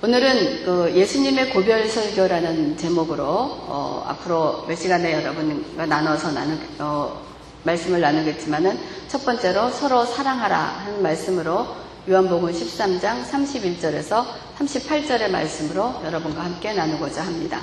오늘은 0.00 0.64
그 0.64 0.92
예수님의 0.94 1.50
고별 1.50 1.88
설교라는 1.88 2.76
제목으로 2.76 3.24
어, 3.26 4.04
앞으로 4.06 4.64
몇 4.68 4.76
시간에 4.76 5.12
여러분과 5.12 5.86
나눠서 5.86 6.30
나누, 6.30 6.56
어, 6.78 7.20
말씀을 7.64 8.00
나누겠지만은 8.00 8.78
첫 9.08 9.24
번째로 9.24 9.70
서로 9.70 10.04
사랑하라 10.04 10.56
하는 10.56 11.02
말씀으로 11.02 11.66
요한복음 12.08 12.52
13장 12.52 13.24
31절에서 13.24 14.24
38절의 14.56 15.32
말씀으로 15.32 16.00
여러분과 16.04 16.44
함께 16.44 16.72
나누고자 16.74 17.26
합니다. 17.26 17.60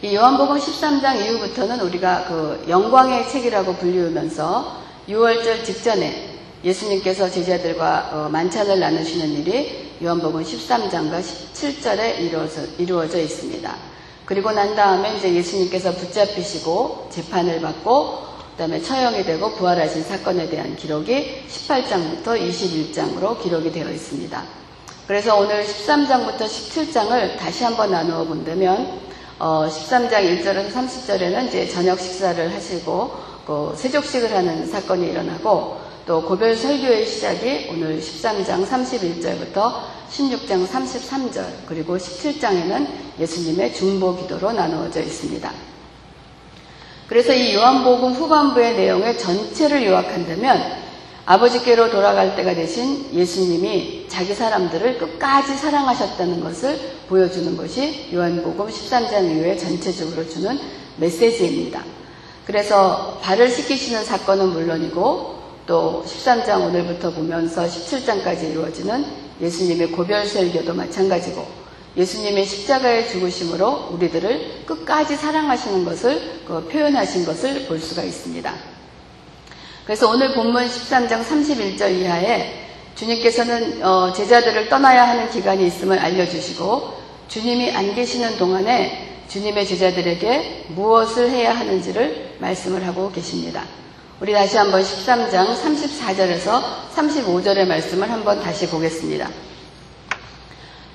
이 0.00 0.14
요한복음 0.14 0.56
13장 0.56 1.26
이후부터는 1.26 1.80
우리가 1.80 2.24
그 2.24 2.64
영광의 2.70 3.28
책이라고 3.28 3.74
불리우면서 3.74 4.80
6월절 5.10 5.62
직전에 5.62 6.38
예수님께서 6.64 7.28
제자들과 7.28 8.10
어, 8.12 8.28
만찬을 8.30 8.80
나누시는 8.80 9.28
일이 9.28 9.89
요한복음 10.02 10.42
13장과 10.42 11.20
17절에 11.20 12.20
이루어져, 12.20 12.62
이루어져 12.78 13.18
있습니다. 13.18 13.76
그리고 14.24 14.50
난 14.50 14.74
다음에 14.74 15.14
이제 15.16 15.34
예수님께서 15.34 15.92
붙잡히시고 15.92 17.08
재판을 17.10 17.60
받고 17.60 18.30
그다음에 18.52 18.80
처형이 18.80 19.24
되고 19.24 19.50
부활하신 19.56 20.04
사건에 20.04 20.48
대한 20.48 20.74
기록이 20.74 21.44
18장부터 21.48 22.24
21장으로 22.24 23.42
기록이 23.42 23.70
되어 23.72 23.90
있습니다. 23.90 24.42
그래서 25.06 25.36
오늘 25.36 25.64
13장부터 25.64 26.44
17장을 26.44 27.36
다시 27.36 27.64
한번 27.64 27.90
나누어 27.90 28.24
본다면 28.24 29.00
어, 29.38 29.66
13장 29.68 30.12
1절에서 30.12 30.72
30절에는 30.72 31.48
이제 31.48 31.68
저녁 31.68 32.00
식사를 32.00 32.54
하시고 32.54 33.10
그 33.46 33.74
세족식을 33.76 34.34
하는 34.34 34.66
사건이 34.66 35.10
일어나고 35.10 35.89
또 36.06 36.22
고별 36.22 36.56
설교의 36.56 37.06
시작이 37.06 37.68
오늘 37.70 38.00
13장 38.00 38.66
31절부터 38.66 39.72
16장 40.10 40.66
33절 40.66 41.44
그리고 41.66 41.96
17장에는 41.96 42.86
예수님의 43.18 43.74
중보 43.74 44.16
기도로 44.16 44.52
나누어져 44.52 45.00
있습니다. 45.00 45.52
그래서 47.06 47.32
이 47.34 47.54
요한복음 47.54 48.12
후반부의 48.12 48.76
내용의 48.76 49.18
전체를 49.18 49.84
요약한다면 49.84 50.80
아버지께로 51.26 51.90
돌아갈 51.90 52.34
때가 52.34 52.54
되신 52.54 53.12
예수님이 53.12 54.06
자기 54.08 54.34
사람들을 54.34 54.98
끝까지 54.98 55.56
사랑하셨다는 55.56 56.40
것을 56.40 56.78
보여주는 57.08 57.56
것이 57.56 58.08
요한복음 58.12 58.66
13장 58.66 59.30
이후에 59.30 59.56
전체적으로 59.56 60.28
주는 60.28 60.58
메시지입니다. 60.96 61.84
그래서 62.46 63.18
발을 63.22 63.48
씻기시는 63.48 64.04
사건은 64.04 64.48
물론이고 64.48 65.39
또 65.66 66.04
13장 66.06 66.64
오늘부터 66.64 67.10
보면서 67.10 67.64
17장까지 67.64 68.50
이루어지는 68.50 69.04
예수님의 69.40 69.92
고별 69.92 70.26
설교도 70.26 70.74
마찬가지고 70.74 71.46
예수님의 71.96 72.46
십자가의 72.46 73.08
죽으심으로 73.08 73.88
우리들을 73.92 74.64
끝까지 74.66 75.16
사랑하시는 75.16 75.84
것을 75.84 76.40
그 76.46 76.68
표현하신 76.68 77.24
것을 77.24 77.66
볼 77.66 77.78
수가 77.80 78.02
있습니다. 78.02 78.54
그래서 79.84 80.08
오늘 80.08 80.34
본문 80.34 80.66
13장 80.66 81.24
31절 81.24 82.00
이하에 82.00 82.68
주님께서는 82.94 83.82
어, 83.82 84.12
제자들을 84.12 84.68
떠나야 84.68 85.08
하는 85.08 85.30
기간이 85.30 85.66
있음을 85.66 85.98
알려주시고 85.98 87.00
주님이 87.28 87.72
안 87.72 87.94
계시는 87.94 88.36
동안에 88.36 89.24
주님의 89.28 89.66
제자들에게 89.66 90.66
무엇을 90.68 91.30
해야 91.30 91.56
하는지를 91.56 92.36
말씀을 92.40 92.86
하고 92.86 93.10
계십니다. 93.10 93.64
우리 94.20 94.34
다시 94.34 94.58
한번 94.58 94.82
13장 94.82 95.56
34절에서 95.56 96.62
35절의 96.94 97.66
말씀을 97.66 98.10
한번 98.10 98.42
다시 98.42 98.68
보겠습니다. 98.68 99.26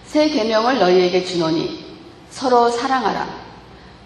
새 0.06 0.30
계명을 0.30 0.78
너희에게 0.78 1.26
주노니 1.26 1.98
서로 2.30 2.70
사랑하라. 2.70 3.28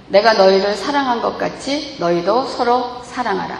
내가 0.08 0.36
너희를 0.36 0.73
사랑한 0.73 1.22
것 1.22 1.38
같이 1.38 1.98
너희도 2.00 2.48
서로 2.48 3.02
사랑하라. 3.03 3.60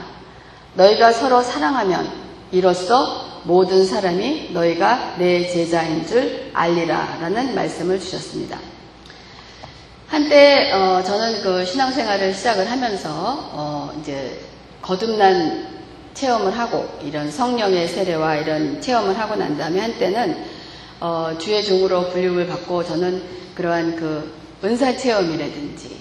너희가 0.76 1.12
서로 1.12 1.42
사랑하면 1.42 2.10
이로써 2.54 3.42
모든 3.44 3.86
사람이 3.86 4.52
너희가 4.54 5.16
내 5.18 5.46
제자인 5.46 6.08
줄 6.08 6.52
알리라 6.54 7.18
라는 7.20 7.54
말씀을 7.54 8.00
주셨습니다. 8.00 8.58
한때 10.08 10.72
어, 10.72 11.04
저는 11.04 11.42
그 11.42 11.66
신앙생활을 11.66 12.34
시작을 12.34 12.72
하면서 12.72 13.10
어, 13.52 13.92
이제 14.00 14.49
거듭난 14.90 15.68
체험을 16.16 16.58
하고 16.58 16.90
이런 17.04 17.30
성령의 17.30 17.88
세례와 17.88 18.38
이런 18.38 18.82
체험을 18.82 19.20
하고 19.20 19.36
난 19.36 19.56
다음에 19.56 19.80
한때는 19.80 20.44
어, 21.00 21.38
주의 21.40 21.64
종으로 21.64 22.10
불림을 22.10 22.48
받고 22.48 22.84
저는 22.84 23.22
그러한 23.54 23.96
그 23.96 24.34
은사 24.64 24.98
체험이라든지 24.98 25.96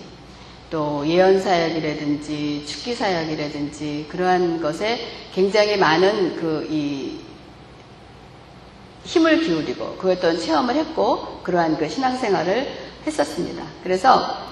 또 0.71 1.07
예언 1.07 1.39
사역이라든지 1.39 2.65
축기 2.67 2.95
사역이라든지 2.95 4.07
그러한 4.09 4.63
것에 4.63 5.01
굉장히 5.35 5.77
많은 5.77 6.37
그 6.37 6.67
이 6.71 7.19
힘을 9.05 9.41
기울이고 9.41 9.97
그 9.97 10.13
어떤 10.13 10.41
체험을 10.41 10.77
했고 10.77 11.41
그러한 11.43 11.77
그 11.77 11.89
신앙생활을 11.89 12.69
했었습니다. 13.07 13.65
그래서 13.83 14.49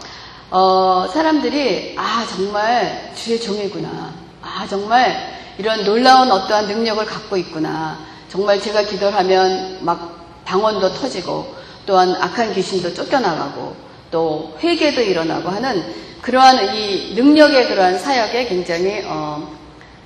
어, 0.51 1.09
사람들이 1.11 1.95
아 1.99 2.27
정말 2.31 3.13
주의 3.15 3.41
종이구나. 3.41 4.26
아 4.57 4.67
정말 4.67 5.15
이런 5.59 5.85
놀라운 5.85 6.33
어떠한 6.33 6.67
능력을 6.67 7.05
갖고 7.05 7.37
있구나. 7.37 7.99
정말 8.31 8.59
제가 8.59 8.85
기도를 8.85 9.15
하면 9.19 9.85
막 9.85 10.43
방언도 10.47 10.95
터지고 10.95 11.55
또한 11.85 12.17
악한 12.19 12.55
귀신도 12.55 12.95
쫓겨나가고 12.95 13.77
또 14.11 14.57
회개도 14.63 15.03
일어나고 15.03 15.51
하는 15.51 15.85
그러한 16.23 16.75
이 16.75 17.13
능력의 17.15 17.69
그러한 17.69 17.99
사역에 17.99 18.47
굉장히 18.47 19.03
어, 19.05 19.47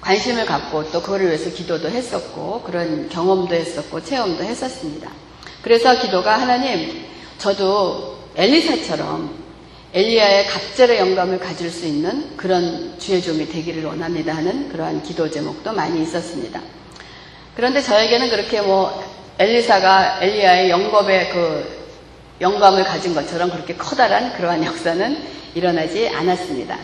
관심을 0.01 0.47
갖고 0.47 0.91
또 0.91 1.01
그거를 1.01 1.29
위해서 1.29 1.49
기도도 1.51 1.89
했었고 1.89 2.63
그런 2.63 3.09
경험도 3.09 3.55
했었고 3.55 4.03
체험도 4.03 4.43
했었습니다. 4.43 5.13
그래서 5.63 5.97
기도가 6.01 6.41
하나님 6.41 7.07
저도 7.39 8.19
엘리사처럼 8.35 9.40
엘리야의 9.93 10.47
갑절의 10.47 11.01
영감을 11.01 11.41
가질 11.41 11.69
수 11.69 11.85
있는 11.85 12.37
그런 12.37 12.97
주의 13.01 13.21
종이 13.21 13.49
되기를 13.49 13.85
원합니다 13.85 14.37
하는 14.37 14.69
그러한 14.69 15.03
기도 15.03 15.29
제목도 15.29 15.73
많이 15.73 16.03
있었습니다. 16.03 16.61
그런데 17.57 17.83
저에게는 17.83 18.31
그렇게 18.31 18.61
뭐 18.61 19.03
엘리사가 19.39 20.23
엘리야의 20.23 20.71
영겁의 20.71 21.31
그 21.31 21.81
영감을 22.41 22.85
가진 22.85 23.15
것처럼 23.15 23.51
그렇게 23.51 23.75
커다란 23.75 24.33
그러한 24.35 24.65
역사는 24.65 25.25
일어나지 25.55 26.09
않았습니다. 26.09 26.79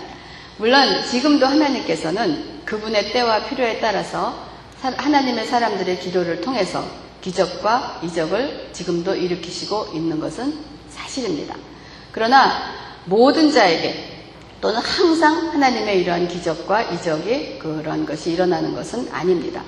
물론 0.59 1.05
지금도 1.05 1.47
하나님께서는 1.47 2.63
그분의 2.65 3.13
때와 3.13 3.45
필요에 3.45 3.79
따라서 3.79 4.47
하나님의 4.81 5.47
사람들의 5.47 6.01
기도를 6.01 6.41
통해서 6.41 6.85
기적과 7.21 8.01
이적을 8.03 8.71
지금도 8.73 9.15
일으키시고 9.15 9.93
있는 9.95 10.19
것은 10.19 10.59
사실입니다. 10.91 11.55
그러나 12.11 12.86
모든 13.07 13.51
자에게 13.51 14.17
또는 14.61 14.81
항상 14.81 15.53
하나님의 15.53 16.01
이러한 16.03 16.29
기적과 16.29 16.83
이적이 16.83 17.59
그런 17.59 18.05
것이 18.05 18.33
일어나는 18.33 18.75
것은 18.75 19.09
아닙니다. 19.13 19.63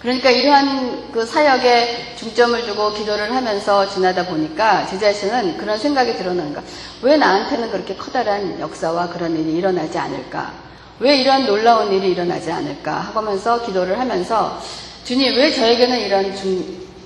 그러니까 0.00 0.30
이러한 0.30 1.10
그 1.10 1.26
사역에 1.26 2.14
중점을 2.16 2.66
두고 2.66 2.92
기도를 2.92 3.34
하면서 3.34 3.88
지나다 3.88 4.26
보니까 4.26 4.86
제 4.86 4.96
자신은 4.96 5.56
그런 5.58 5.76
생각이 5.76 6.16
들어오는가. 6.16 6.62
왜 7.02 7.16
나한테는 7.16 7.72
그렇게 7.72 7.96
커다란 7.96 8.60
역사와 8.60 9.08
그런 9.08 9.36
일이 9.36 9.54
일어나지 9.54 9.98
않을까? 9.98 10.52
왜 11.00 11.16
이러한 11.16 11.46
놀라운 11.46 11.92
일이 11.92 12.12
일어나지 12.12 12.52
않을까? 12.52 12.92
하면서 12.92 13.64
기도를 13.64 13.98
하면서 13.98 14.60
주님 15.04 15.34
왜 15.36 15.50
저에게는 15.50 15.98
이런 16.00 16.32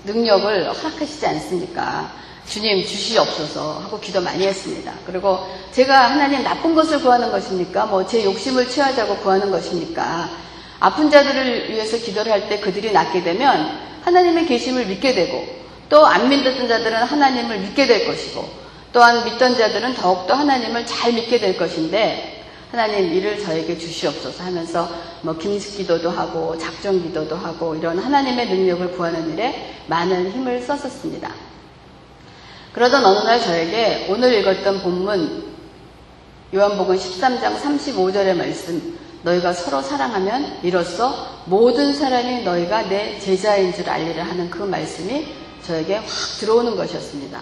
능력을 0.04 0.74
허락하시지 0.74 1.26
않습니까? 1.26 2.12
주님 2.52 2.84
주시옵소서 2.84 3.80
하고 3.84 3.98
기도 3.98 4.20
많이 4.20 4.46
했습니다. 4.46 4.92
그리고 5.06 5.38
제가 5.72 6.10
하나님 6.10 6.42
나쁜 6.42 6.74
것을 6.74 7.00
구하는 7.00 7.30
것입니까? 7.32 7.86
뭐 7.86 8.04
제 8.04 8.22
욕심을 8.24 8.68
취하자고 8.68 9.16
구하는 9.18 9.50
것입니까? 9.50 10.28
아픈 10.78 11.08
자들을 11.10 11.70
위해서 11.70 11.96
기도를 11.96 12.30
할 12.30 12.48
때 12.50 12.60
그들이 12.60 12.92
낫게 12.92 13.22
되면 13.22 13.70
하나님의 14.04 14.44
계심을 14.46 14.84
믿게 14.84 15.14
되고 15.14 15.46
또 15.88 16.04
안 16.04 16.28
믿었던 16.28 16.68
자들은 16.68 16.92
하나님을 17.04 17.58
믿게 17.60 17.86
될 17.86 18.06
것이고 18.06 18.46
또한 18.92 19.24
믿던 19.24 19.56
자들은 19.56 19.94
더욱더 19.94 20.34
하나님을 20.34 20.84
잘 20.84 21.14
믿게 21.14 21.38
될 21.38 21.56
것인데 21.56 22.44
하나님 22.70 23.14
이를 23.14 23.38
저에게 23.42 23.78
주시옵소서 23.78 24.44
하면서 24.44 24.90
뭐 25.22 25.38
김식 25.38 25.78
기도도 25.78 26.10
하고 26.10 26.58
작정 26.58 27.00
기도도 27.02 27.34
하고 27.34 27.74
이런 27.74 27.98
하나님의 27.98 28.48
능력을 28.50 28.92
구하는 28.92 29.32
일에 29.32 29.74
많은 29.86 30.32
힘을 30.32 30.60
썼었습니다. 30.60 31.51
그러던 32.72 33.04
어느 33.04 33.18
날 33.26 33.40
저에게 33.40 34.06
오늘 34.08 34.32
읽었던 34.34 34.82
본문 34.82 35.52
요한복음 36.54 36.96
13장 36.96 37.60
35절의 37.60 38.34
말씀 38.34 38.98
너희가 39.22 39.52
서로 39.52 39.82
사랑하면 39.82 40.58
이로써 40.62 41.42
모든 41.44 41.94
사람이 41.94 42.42
너희가 42.42 42.88
내 42.88 43.18
제자인 43.18 43.74
줄 43.74 43.88
알리라 43.88 44.24
하는 44.24 44.50
그 44.50 44.62
말씀이 44.62 45.26
저에게 45.62 45.96
확 45.96 46.06
들어오는 46.40 46.76
것이었습니다. 46.76 47.40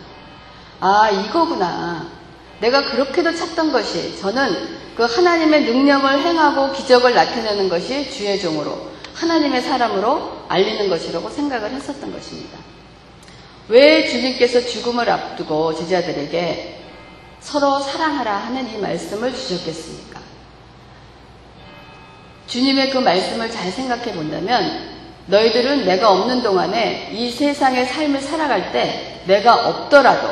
아, 0.80 1.10
이거구나. 1.10 2.06
내가 2.60 2.90
그렇게도 2.90 3.34
찾던 3.34 3.72
것이 3.72 4.18
저는 4.18 4.80
그 4.94 5.04
하나님의 5.04 5.64
능력을 5.64 6.20
행하고 6.20 6.72
기적을 6.72 7.14
나타내는 7.14 7.68
것이 7.68 8.10
주의 8.10 8.38
종으로 8.38 8.90
하나님의 9.14 9.62
사람으로 9.62 10.44
알리는 10.48 10.90
것이라고 10.90 11.30
생각을 11.30 11.70
했었던 11.70 12.12
것입니다. 12.12 12.58
왜 13.70 14.04
주님께서 14.04 14.60
죽음을 14.66 15.08
앞두고 15.08 15.76
제자들에게 15.76 16.80
서로 17.38 17.78
사랑하라 17.78 18.36
하는 18.36 18.68
이 18.68 18.78
말씀을 18.78 19.32
주셨겠습니까? 19.32 20.20
주님의 22.48 22.90
그 22.90 22.98
말씀을 22.98 23.48
잘 23.48 23.70
생각해 23.70 24.12
본다면 24.12 24.90
너희들은 25.26 25.84
내가 25.84 26.10
없는 26.10 26.42
동안에 26.42 27.10
이 27.12 27.30
세상의 27.30 27.86
삶을 27.86 28.20
살아갈 28.20 28.72
때 28.72 29.22
내가 29.26 29.68
없더라도 29.68 30.28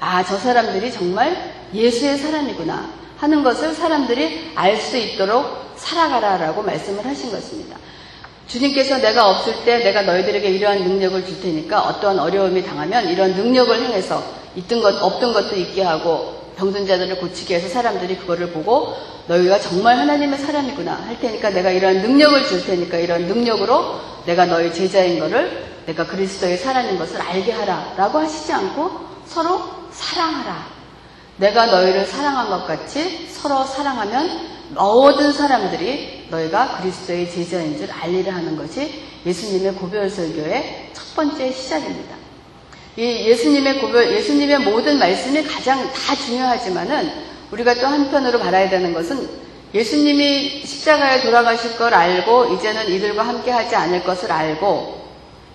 아, 0.00 0.24
저 0.24 0.38
사람들이 0.38 0.90
정말 0.90 1.52
예수의 1.74 2.16
사람이구나 2.16 2.90
하는 3.18 3.42
것을 3.42 3.74
사람들이 3.74 4.52
알 4.54 4.78
수 4.78 4.96
있도록 4.96 5.74
살아가라 5.76 6.38
라고 6.38 6.62
말씀을 6.62 7.04
하신 7.04 7.30
것입니다. 7.30 7.76
주님께서 8.48 8.98
내가 8.98 9.28
없을 9.28 9.54
때 9.64 9.78
내가 9.78 10.02
너희들에게 10.02 10.48
이러한 10.48 10.82
능력을 10.82 11.24
줄 11.26 11.40
테니까 11.40 11.82
어떠한 11.82 12.18
어려움이 12.18 12.64
당하면 12.64 13.08
이런 13.08 13.34
능력을 13.34 13.82
행해서 13.82 14.22
있던 14.56 14.80
것, 14.80 15.00
없던 15.02 15.32
것도 15.34 15.54
있게 15.54 15.82
하고 15.82 16.38
병든 16.56 16.86
자들을 16.86 17.18
고치게 17.18 17.56
해서 17.56 17.68
사람들이 17.68 18.16
그거를 18.16 18.50
보고 18.50 18.94
너희가 19.28 19.60
정말 19.60 19.98
하나님의 19.98 20.38
사람이구나 20.38 20.92
할 21.06 21.20
테니까 21.20 21.50
내가 21.50 21.70
이런 21.70 22.00
능력을 22.00 22.46
줄 22.46 22.64
테니까 22.64 22.96
이런 22.96 23.26
능력으로 23.26 24.00
내가 24.24 24.46
너희 24.46 24.72
제자인 24.72 25.20
것을 25.20 25.68
내가 25.86 26.06
그리스도의 26.06 26.56
사람인 26.56 26.98
것을 26.98 27.20
알게 27.20 27.52
하라 27.52 27.94
라고 27.96 28.18
하시지 28.18 28.52
않고 28.52 28.90
서로 29.26 29.60
사랑하라. 29.92 30.78
내가 31.36 31.66
너희를 31.66 32.06
사랑한 32.06 32.48
것 32.48 32.66
같이 32.66 33.28
서로 33.30 33.64
사랑하면 33.64 34.57
모든 34.70 35.32
사람들이 35.32 36.26
너희가 36.30 36.78
그리스도의 36.78 37.30
제자인 37.30 37.76
줄 37.76 37.90
알리라 37.90 38.34
하는 38.34 38.56
것이 38.56 39.02
예수님의 39.24 39.74
고별 39.74 40.08
설교의 40.10 40.90
첫 40.92 41.14
번째 41.16 41.50
시작입니다. 41.52 42.16
이 42.96 43.02
예수님의 43.02 43.80
고별, 43.80 44.12
예수님의 44.12 44.58
모든 44.60 44.98
말씀이 44.98 45.42
가장 45.44 45.90
다 45.92 46.14
중요하지만은 46.14 47.12
우리가 47.52 47.74
또 47.74 47.86
한편으로 47.86 48.38
바라야 48.40 48.68
되는 48.68 48.92
것은 48.92 49.28
예수님이 49.72 50.64
십자가에 50.64 51.22
돌아가실 51.22 51.76
걸 51.76 51.94
알고 51.94 52.54
이제는 52.54 52.88
이들과 52.88 53.22
함께 53.22 53.50
하지 53.50 53.76
않을 53.76 54.02
것을 54.04 54.32
알고 54.32 55.06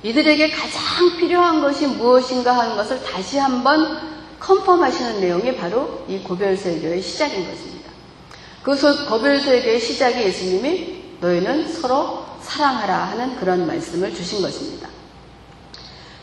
이들에게 0.04 0.52
가장 0.52 1.18
필요한 1.18 1.62
것이 1.62 1.88
무엇인가 1.88 2.58
하는 2.58 2.76
것을 2.76 3.02
다시 3.04 3.38
한번 3.38 4.00
컨펌하시는 4.40 5.22
내용이 5.22 5.56
바로 5.56 6.04
이 6.08 6.20
고별 6.20 6.58
설교의 6.58 7.02
시작인 7.02 7.50
것입니다. 7.50 7.83
그 8.64 9.06
고별설교의 9.10 9.80
시작이 9.80 10.24
예수님이 10.24 11.04
너희는 11.20 11.68
서로 11.68 12.24
사랑하라 12.42 12.96
하는 12.96 13.36
그런 13.36 13.68
말씀을 13.68 14.14
주신 14.16 14.42
것입니다. 14.42 14.88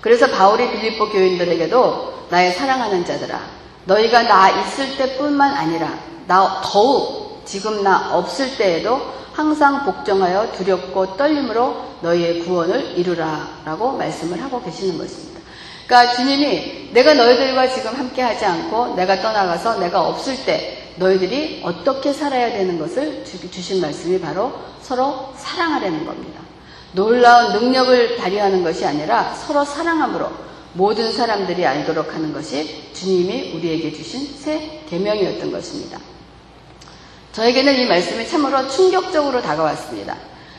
그래서 0.01 0.27
바울이 0.27 0.71
빌립보 0.71 1.11
교인들에게도 1.11 2.27
나의 2.31 2.53
사랑하는 2.55 3.05
자들아 3.05 3.41
너희가 3.85 4.23
나 4.23 4.49
있을 4.63 4.97
때뿐만 4.97 5.55
아니라 5.55 5.99
나 6.27 6.63
더욱 6.65 7.43
지금 7.45 7.83
나 7.83 8.17
없을 8.17 8.57
때에도 8.57 9.01
항상 9.33 9.85
복종하여 9.85 10.53
두렵고 10.53 11.17
떨림으로 11.17 11.91
너희의 12.01 12.41
구원을 12.41 12.99
이루라 12.99 13.61
라고 13.65 13.93
말씀을 13.93 14.43
하고 14.43 14.63
계시는 14.63 14.97
것입니다. 14.97 15.41
그러니까 15.87 16.15
주님이 16.15 16.91
내가 16.93 17.15
너희들과 17.15 17.69
지금 17.69 17.95
함께 17.95 18.23
하지 18.23 18.45
않고 18.45 18.95
내가 18.95 19.21
떠나가서 19.21 19.79
내가 19.79 20.07
없을 20.07 20.45
때 20.45 20.80
너희들이 20.97 21.63
어떻게 21.65 22.13
살아야 22.13 22.53
되는 22.53 22.79
것을 22.79 23.25
주신 23.25 23.81
말씀이 23.81 24.21
바로 24.21 24.53
서로 24.83 25.33
사랑하라는 25.37 26.05
겁니다. 26.05 26.41
놀라운 26.93 27.53
능력을 27.53 28.17
발휘하는 28.17 28.65
것이 28.65 28.85
아니라 28.85 29.35
서로 29.35 29.65
사랑함으로 29.65 30.31
모든 30.73 31.13
사람들이 31.13 31.65
알도록 31.65 32.15
하는 32.15 32.33
것이 32.33 32.93
주님이 32.93 33.53
우리에게 33.55 33.93
주신 33.93 34.27
새 34.37 34.83
계명이었던 34.89 35.51
것입니다. 35.51 35.99
저에게는 37.33 37.79
이 37.79 37.87
말씀이 37.87 38.27
참으로 38.27 38.69
충격적으로 38.69 39.41
다가왔습니다. 39.41 40.17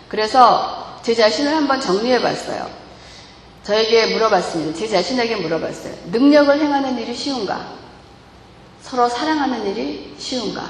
그래서 0.07 0.99
제 1.03 1.13
자신을 1.13 1.53
한번 1.53 1.79
정리해 1.79 2.21
봤어요. 2.21 2.69
저에게 3.63 4.07
물어봤습니다. 4.13 4.77
제 4.77 4.87
자신에게 4.87 5.35
물어봤어요. 5.37 5.93
능력을 6.11 6.59
행하는 6.59 6.97
일이 6.99 7.13
쉬운가? 7.13 7.80
서로 8.81 9.07
사랑하는 9.07 9.67
일이 9.67 10.15
쉬운가? 10.17 10.69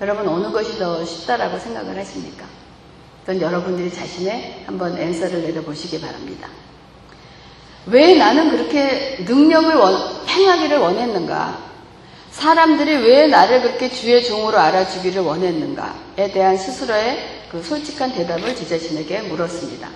여러분 0.00 0.26
어느 0.26 0.50
것이 0.50 0.78
더 0.78 1.04
쉽다라고 1.04 1.58
생각을 1.58 1.96
하십니까? 1.98 2.44
그건 3.20 3.40
여러분들이 3.40 3.92
자신의 3.92 4.64
한번 4.66 4.98
앤서를 4.98 5.42
내려보시기 5.42 6.00
바랍니다. 6.00 6.48
왜 7.86 8.14
나는 8.14 8.50
그렇게 8.50 9.24
능력을 9.28 9.74
원, 9.74 10.26
행하기를 10.26 10.78
원했는가? 10.78 11.72
사람들이 12.32 12.96
왜 12.96 13.26
나를 13.26 13.62
그렇게 13.62 13.90
주의 13.90 14.24
종으로 14.24 14.58
알아주기를 14.58 15.22
원했는가에 15.22 16.32
대한 16.32 16.56
스스로의 16.56 17.42
그 17.50 17.62
솔직한 17.62 18.12
대답을 18.14 18.56
제 18.56 18.66
자신에게 18.66 19.22
물었습니다. 19.22 19.88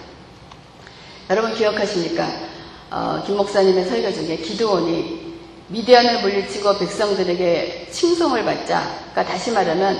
여러분 1.31 1.55
기억하십니까? 1.55 2.29
어, 2.91 3.23
김 3.26 3.37
목사님의 3.37 3.87
설교 3.87 4.12
중에 4.12 4.37
기도원이 4.37 5.25
미디안을 5.69 6.23
물리치고 6.23 6.79
백성들에게 6.79 7.89
칭송을 7.91 8.45
받자, 8.45 8.83
그러니까 9.11 9.25
다시 9.25 9.51
말하면 9.51 9.99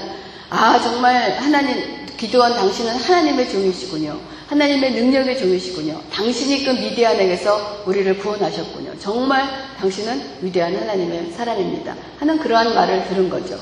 아 0.49 0.81
정말 0.81 1.37
하나님 1.39 2.07
기도원 2.17 2.55
당신은 2.55 2.95
하나님의 2.95 3.51
종이시군요. 3.51 4.19
하나님의 4.47 4.93
능력의 4.93 5.37
종이시군요. 5.39 6.01
당신이 6.13 6.65
그 6.65 6.71
미디안에게서 6.71 7.83
우리를 7.85 8.17
구원하셨군요. 8.19 8.97
정말 9.01 9.45
당신은 9.81 10.39
위대한 10.41 10.77
하나님의 10.77 11.33
사람입니다. 11.33 11.97
하는 12.21 12.39
그러한 12.39 12.73
말을 12.73 13.09
들은 13.09 13.29
거죠. 13.29 13.59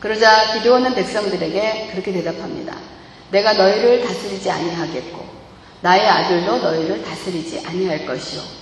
그러자 0.00 0.54
기도원은 0.54 0.94
백성들에게 0.94 1.88
그렇게 1.92 2.12
대답합니다. 2.12 2.76
내가 3.30 3.52
너희를 3.52 4.02
다스리지 4.04 4.50
아니하겠고 4.50 5.22
나의 5.82 6.06
아들도 6.06 6.58
너희를 6.58 7.02
다스리지 7.02 7.62
아니할 7.66 8.06
것이요 8.06 8.55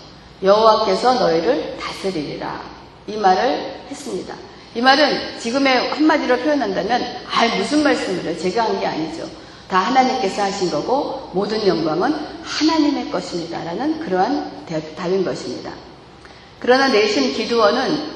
여호와께서 0.44 1.14
너희를 1.14 1.78
다스리리라 1.80 2.60
이 3.06 3.16
말을 3.16 3.80
했습니다. 3.90 4.34
이 4.74 4.80
말은 4.80 5.38
지금의 5.40 5.90
한마디로 5.90 6.38
표현한다면 6.38 7.02
아 7.26 7.56
무슨 7.56 7.82
말씀을 7.82 8.26
요 8.26 8.38
제가 8.38 8.64
한 8.64 8.78
게 8.78 8.86
아니죠. 8.86 9.28
다 9.68 9.78
하나님께서 9.78 10.42
하신 10.42 10.70
거고 10.70 11.30
모든 11.32 11.66
영광은 11.66 12.14
하나님의 12.42 13.10
것입니다 13.10 13.64
라는 13.64 13.98
그러한 14.00 14.66
답인 14.96 15.24
것입니다. 15.24 15.72
그러나 16.60 16.88
내심 16.88 17.32
기도원은 17.32 18.12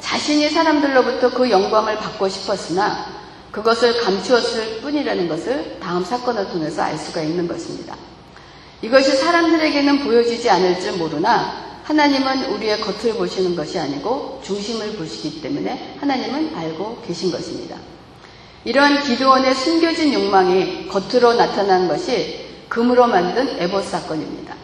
자신이 0.00 0.50
사람들로부터 0.50 1.30
그 1.30 1.50
영광을 1.50 1.96
받고 1.96 2.28
싶었으나 2.28 3.06
그것을 3.50 4.00
감추었을 4.02 4.80
뿐이라는 4.80 5.28
것을 5.28 5.78
다음 5.80 6.04
사건을 6.04 6.50
통해서 6.50 6.82
알 6.82 6.96
수가 6.98 7.22
있는 7.22 7.48
것입니다. 7.48 7.96
이것이 8.82 9.16
사람들에게는 9.16 10.04
보여지지 10.04 10.48
않을 10.48 10.80
줄 10.80 10.92
모르나 10.92 11.69
하나님은 11.90 12.52
우리의 12.52 12.80
겉을 12.80 13.14
보시는 13.14 13.56
것이 13.56 13.76
아니고 13.76 14.40
중심을 14.44 14.92
보시기 14.92 15.42
때문에 15.42 15.96
하나님은 15.98 16.54
알고 16.54 17.02
계신 17.04 17.32
것입니다. 17.32 17.76
이러한 18.64 19.02
기도원의 19.02 19.52
숨겨진 19.56 20.14
욕망이 20.14 20.86
겉으로 20.86 21.34
나타난 21.34 21.88
것이 21.88 22.46
금으로 22.68 23.08
만든 23.08 23.60
에봇 23.60 23.84
사건입니다. 23.86 24.54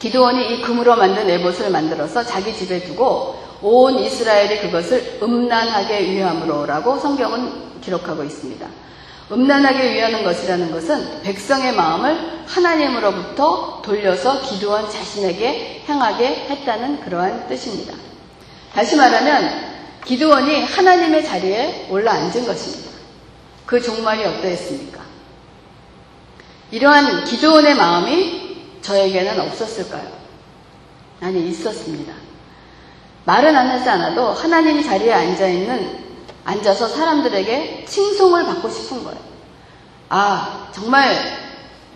기도원이 0.00 0.54
이 0.54 0.62
금으로 0.62 0.96
만든 0.96 1.30
에봇을 1.30 1.70
만들어서 1.70 2.24
자기 2.24 2.52
집에 2.52 2.82
두고 2.82 3.38
온 3.62 4.00
이스라엘이 4.00 4.62
그것을 4.62 5.20
음란하게 5.22 6.10
위함으로라고 6.10 6.98
성경은 6.98 7.80
기록하고 7.80 8.24
있습니다. 8.24 8.66
음란하게 9.30 9.94
위하는 9.94 10.24
것이라는 10.24 10.70
것은 10.70 11.22
백성의 11.22 11.74
마음을 11.74 12.44
하나님으로부터 12.46 13.82
돌려서 13.82 14.40
기도원 14.40 14.90
자신에게 14.90 15.84
향하게 15.86 16.46
했다는 16.48 17.00
그러한 17.00 17.46
뜻입니다. 17.48 17.94
다시 18.72 18.96
말하면 18.96 19.68
기도원이 20.04 20.62
하나님의 20.62 21.24
자리에 21.24 21.88
올라 21.90 22.12
앉은 22.12 22.46
것입니다. 22.46 22.90
그 23.66 23.82
종말이 23.82 24.24
어떠했습니까? 24.24 25.02
이러한 26.70 27.24
기도원의 27.24 27.74
마음이 27.74 28.56
저에게는 28.80 29.40
없었을까요? 29.40 30.08
아니, 31.20 31.48
있었습니다. 31.50 32.14
말은 33.24 33.54
안 33.54 33.68
하지 33.68 33.88
않아도 33.90 34.28
하나님 34.32 34.82
자리에 34.82 35.12
앉아 35.12 35.48
있는 35.48 36.07
앉아서 36.48 36.88
사람들에게 36.88 37.84
칭송을 37.86 38.46
받고 38.46 38.70
싶은 38.70 39.04
거예요. 39.04 39.18
아, 40.08 40.68
정말 40.72 41.14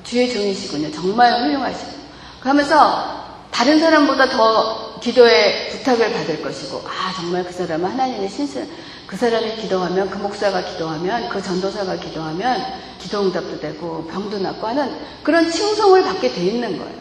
주의 0.05 0.31
종이시군요. 0.31 0.91
정말 0.91 1.41
훌륭하시군요. 1.41 2.03
그러면서 2.41 3.23
다른 3.51 3.81
사람보다 3.81 4.29
더 4.29 5.01
기도에 5.01 5.71
부탁을 5.71 6.13
받을 6.13 6.43
것이고, 6.43 6.83
아, 6.87 7.15
정말 7.17 7.45
그 7.45 7.53
사람은 7.53 7.93
하나님의 7.93 8.29
신실, 8.29 8.69
그 9.07 9.17
사람이 9.17 9.57
기도하면, 9.57 10.11
그 10.11 10.19
목사가 10.19 10.63
기도하면, 10.63 11.31
그 11.31 11.43
전도사가 11.43 11.97
기도하면, 11.97 12.63
기도응답도 12.99 13.59
되고, 13.59 14.07
병도 14.09 14.39
낫고 14.39 14.67
하는 14.67 14.95
그런 15.23 15.51
칭송을 15.51 16.03
받게 16.03 16.33
돼 16.33 16.45
있는 16.45 16.77
거예요. 16.77 16.95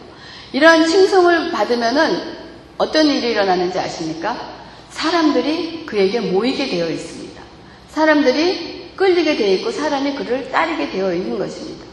이러한 0.54 0.88
칭송을 0.88 1.52
받으면은 1.52 2.38
어떤 2.78 3.08
일이 3.08 3.32
일어나는지 3.32 3.78
아십니까? 3.78 4.38
사람들이 4.90 5.86
그에게 5.86 6.22
모이게 6.22 6.70
되어 6.70 6.90
있습니다. 6.90 7.21
사람들이 7.94 8.92
끌리게 8.96 9.36
되어 9.36 9.54
있고, 9.56 9.72
사람이 9.72 10.16
그를 10.16 10.52
따르게 10.52 10.90
되어 10.90 11.14
있는 11.14 11.38
것입니다. 11.38 11.86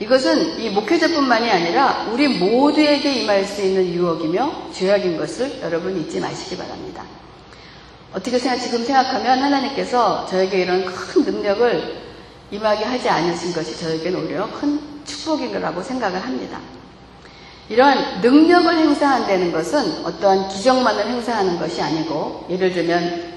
이것은 0.00 0.58
이 0.60 0.70
목회자뿐만이 0.70 1.48
아니라 1.48 2.08
우리 2.12 2.26
모두에게 2.26 3.22
임할 3.22 3.44
수 3.44 3.62
있는 3.62 3.86
유혹이며 3.94 4.72
죄악인 4.72 5.16
것을 5.16 5.60
여러분 5.62 5.96
잊지 5.96 6.18
마시기 6.18 6.56
바랍니다. 6.56 7.04
어떻게 8.12 8.38
생각, 8.38 8.58
지금 8.58 8.84
생각하면 8.84 9.42
하나님께서 9.42 10.26
저에게 10.26 10.62
이런 10.62 10.84
큰 10.84 11.24
능력을 11.24 12.02
임하게 12.50 12.84
하지 12.84 13.08
않으신 13.08 13.52
것이 13.52 13.78
저에게는 13.78 14.24
오히려 14.24 14.50
큰 14.50 14.80
축복인 15.04 15.52
거라고 15.52 15.82
생각을 15.82 16.20
합니다. 16.20 16.58
이러한 17.68 18.20
능력을 18.20 18.76
행사한다는 18.76 19.52
것은 19.52 20.04
어떠한 20.04 20.48
기적만을 20.48 21.06
행사하는 21.06 21.58
것이 21.58 21.80
아니고 21.80 22.46
예를 22.50 22.72
들면 22.72 23.32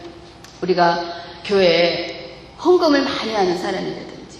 우리가 0.62 1.25
교회에 1.46 2.38
헌금을 2.64 3.04
많이 3.04 3.34
하는 3.34 3.58
사람이라든지 3.58 4.40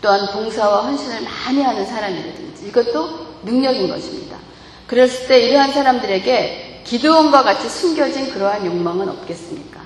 또한 0.00 0.32
봉사와 0.32 0.82
헌신을 0.82 1.22
많이 1.22 1.62
하는 1.62 1.86
사람이라든지 1.86 2.66
이것도 2.68 3.28
능력인 3.44 3.88
것입니다. 3.88 4.36
그랬을 4.86 5.28
때 5.28 5.40
이러한 5.40 5.72
사람들에게 5.72 6.82
기도원과 6.84 7.42
같이 7.42 7.68
숨겨진 7.68 8.32
그러한 8.32 8.64
욕망은 8.64 9.08
없겠습니까? 9.08 9.80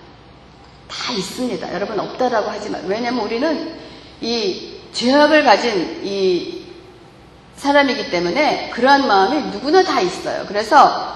다 0.88 1.12
있습니다. 1.12 1.74
여러분 1.74 1.98
없다라고 1.98 2.50
하지만 2.50 2.84
왜냐하면 2.86 3.24
우리는 3.24 3.74
이 4.20 4.74
죄악을 4.92 5.44
가진 5.44 6.00
이 6.04 6.62
사람이기 7.56 8.10
때문에 8.10 8.70
그러한 8.70 9.06
마음이 9.08 9.50
누구나 9.50 9.82
다 9.82 10.00
있어요. 10.00 10.44
그래서 10.46 11.14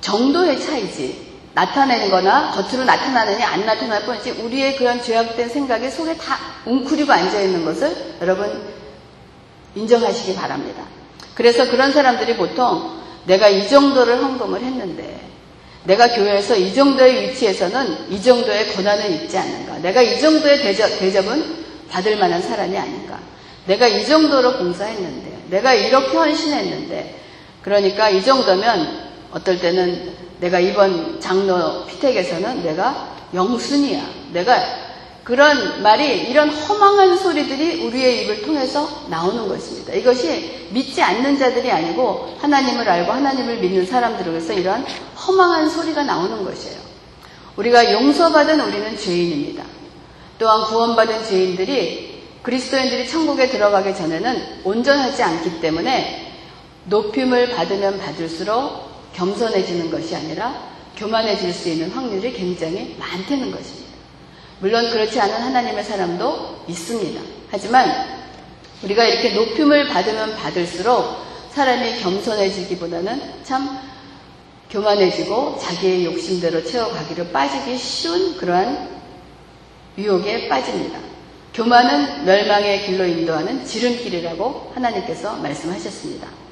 정도의 0.00 0.60
차이지 0.60 1.27
나타내는 1.54 2.10
거나 2.10 2.50
겉으로 2.52 2.84
나타나느냐 2.84 3.48
안 3.48 3.66
나타날 3.66 4.04
뿐이지 4.04 4.32
우리의 4.42 4.76
그런 4.76 5.02
죄악된 5.02 5.48
생각이 5.48 5.90
속에 5.90 6.16
다 6.16 6.38
웅크리고 6.66 7.12
앉아있는 7.12 7.64
것을 7.64 8.14
여러분 8.20 8.62
인정하시기 9.74 10.34
바랍니다. 10.34 10.82
그래서 11.34 11.68
그런 11.70 11.92
사람들이 11.92 12.36
보통 12.36 12.98
내가 13.24 13.48
이 13.48 13.68
정도를 13.68 14.22
헌금을 14.22 14.62
했는데 14.62 15.28
내가 15.84 16.08
교회에서 16.08 16.56
이 16.56 16.74
정도의 16.74 17.30
위치에서는 17.30 18.10
이 18.10 18.20
정도의 18.20 18.72
권한을 18.72 19.10
입지 19.10 19.38
않는가. 19.38 19.78
내가 19.78 20.02
이 20.02 20.20
정도의 20.20 20.58
대접, 20.58 20.98
대접은 20.98 21.64
받을 21.88 22.16
만한 22.18 22.42
사람이 22.42 22.76
아닌가. 22.76 23.18
내가 23.66 23.86
이 23.86 24.04
정도로 24.04 24.58
봉사했는데, 24.58 25.44
내가 25.48 25.72
이렇게 25.72 26.14
헌신했는데, 26.14 27.20
그러니까 27.62 28.10
이 28.10 28.22
정도면 28.22 29.08
어떨 29.30 29.58
때는 29.58 30.12
내가 30.40 30.60
이번 30.60 31.20
장로 31.20 31.84
피택에서는 31.86 32.62
내가 32.62 33.16
영순이야. 33.34 34.02
내가 34.32 34.62
그런 35.24 35.82
말이 35.82 36.22
이런 36.30 36.48
허망한 36.48 37.18
소리들이 37.18 37.84
우리의 37.84 38.24
입을 38.24 38.42
통해서 38.42 38.88
나오는 39.08 39.46
것입니다. 39.46 39.92
이것이 39.92 40.68
믿지 40.70 41.02
않는 41.02 41.38
자들이 41.38 41.70
아니고 41.70 42.36
하나님을 42.40 42.88
알고 42.88 43.12
하나님을 43.12 43.58
믿는 43.58 43.84
사람들에게서 43.84 44.54
이러한 44.54 44.86
허망한 45.26 45.68
소리가 45.68 46.04
나오는 46.04 46.42
것이에요. 46.44 46.78
우리가 47.56 47.92
용서받은 47.92 48.60
우리는 48.60 48.96
죄인입니다. 48.96 49.64
또한 50.38 50.64
구원받은 50.64 51.24
죄인들이 51.24 52.22
그리스도인들이 52.42 53.06
천국에 53.06 53.48
들어가기 53.48 53.94
전에는 53.94 54.60
온전하지 54.64 55.22
않기 55.22 55.60
때문에 55.60 56.32
높임을 56.84 57.50
받으면 57.50 57.98
받을수록 57.98 58.88
겸손해지는 59.18 59.90
것이 59.90 60.14
아니라 60.14 60.68
교만해질 60.96 61.52
수 61.52 61.68
있는 61.68 61.90
확률이 61.90 62.32
굉장히 62.32 62.96
많다는 62.98 63.50
것입니다. 63.50 63.88
물론 64.60 64.90
그렇지 64.90 65.20
않은 65.20 65.34
하나님의 65.34 65.84
사람도 65.84 66.64
있습니다. 66.68 67.20
하지만 67.50 68.18
우리가 68.82 69.04
이렇게 69.04 69.34
높임을 69.34 69.88
받으면 69.88 70.36
받을수록 70.36 71.26
사람이 71.50 72.00
겸손해지기보다는 72.00 73.44
참 73.44 73.80
교만해지고 74.70 75.58
자기의 75.60 76.04
욕심대로 76.04 76.64
채워가기를 76.64 77.32
빠지기 77.32 77.76
쉬운 77.76 78.36
그러한 78.36 78.88
유혹에 79.96 80.48
빠집니다. 80.48 81.00
교만은 81.54 82.24
멸망의 82.24 82.86
길로 82.86 83.04
인도하는 83.04 83.64
지름길이라고 83.64 84.72
하나님께서 84.74 85.36
말씀하셨습니다. 85.36 86.47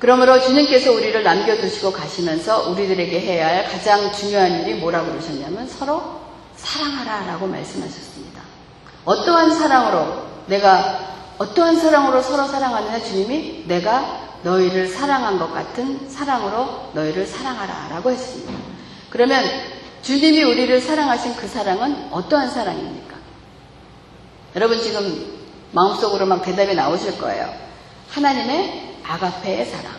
그러므로 0.00 0.40
주님께서 0.40 0.92
우리를 0.92 1.22
남겨두시고 1.22 1.92
가시면서 1.92 2.70
우리들에게 2.70 3.20
해야 3.20 3.48
할 3.48 3.68
가장 3.68 4.10
중요한 4.10 4.60
일이 4.60 4.74
뭐라고 4.74 5.10
그러셨냐면 5.10 5.68
서로 5.68 6.20
사랑하라 6.56 7.26
라고 7.26 7.46
말씀하셨습니다. 7.46 8.40
어떠한 9.04 9.54
사랑으로 9.54 10.24
내가 10.46 11.10
어떠한 11.36 11.78
사랑으로 11.78 12.22
서로 12.22 12.46
사랑하느냐 12.46 13.02
주님이 13.02 13.64
내가 13.66 14.30
너희를 14.42 14.88
사랑한 14.88 15.38
것 15.38 15.52
같은 15.52 16.08
사랑으로 16.08 16.92
너희를 16.94 17.26
사랑하라 17.26 17.88
라고 17.90 18.10
했습니다. 18.10 18.54
그러면 19.10 19.44
주님이 20.00 20.44
우리를 20.44 20.80
사랑하신 20.80 21.36
그 21.36 21.46
사랑은 21.46 22.08
어떠한 22.10 22.50
사랑입니까? 22.50 23.16
여러분 24.56 24.80
지금 24.80 25.38
마음속으로 25.72 26.24
막 26.24 26.42
대답이 26.42 26.74
나오실 26.74 27.18
거예요. 27.18 27.52
하나님의 28.08 28.89
아가페의 29.10 29.66
사랑. 29.66 29.92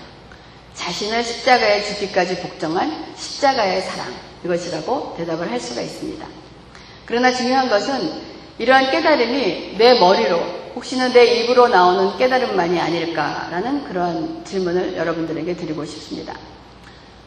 자신을 0.74 1.24
십자가에 1.24 1.84
죽기까지 1.84 2.38
복종한 2.38 3.14
십자가의 3.16 3.82
사랑. 3.82 4.08
이것이라고 4.46 5.16
대답을 5.18 5.52
할 5.52 5.60
수가 5.60 5.82
있습니다. 5.82 6.26
그러나 7.06 7.32
중요한 7.34 7.70
것은 7.70 8.32
이러한 8.58 8.90
깨달음이 8.90 9.76
내 9.78 10.00
머리로 10.00 10.62
혹시는 10.76 11.12
내 11.12 11.26
입으로 11.26 11.68
나오는 11.68 12.18
깨달음만이 12.18 12.80
아닐까라는 12.80 13.84
그런 13.84 14.46
질문을 14.46 14.96
여러분들에게 14.96 15.56
드리고 15.58 15.84
싶습니다. 15.86 16.34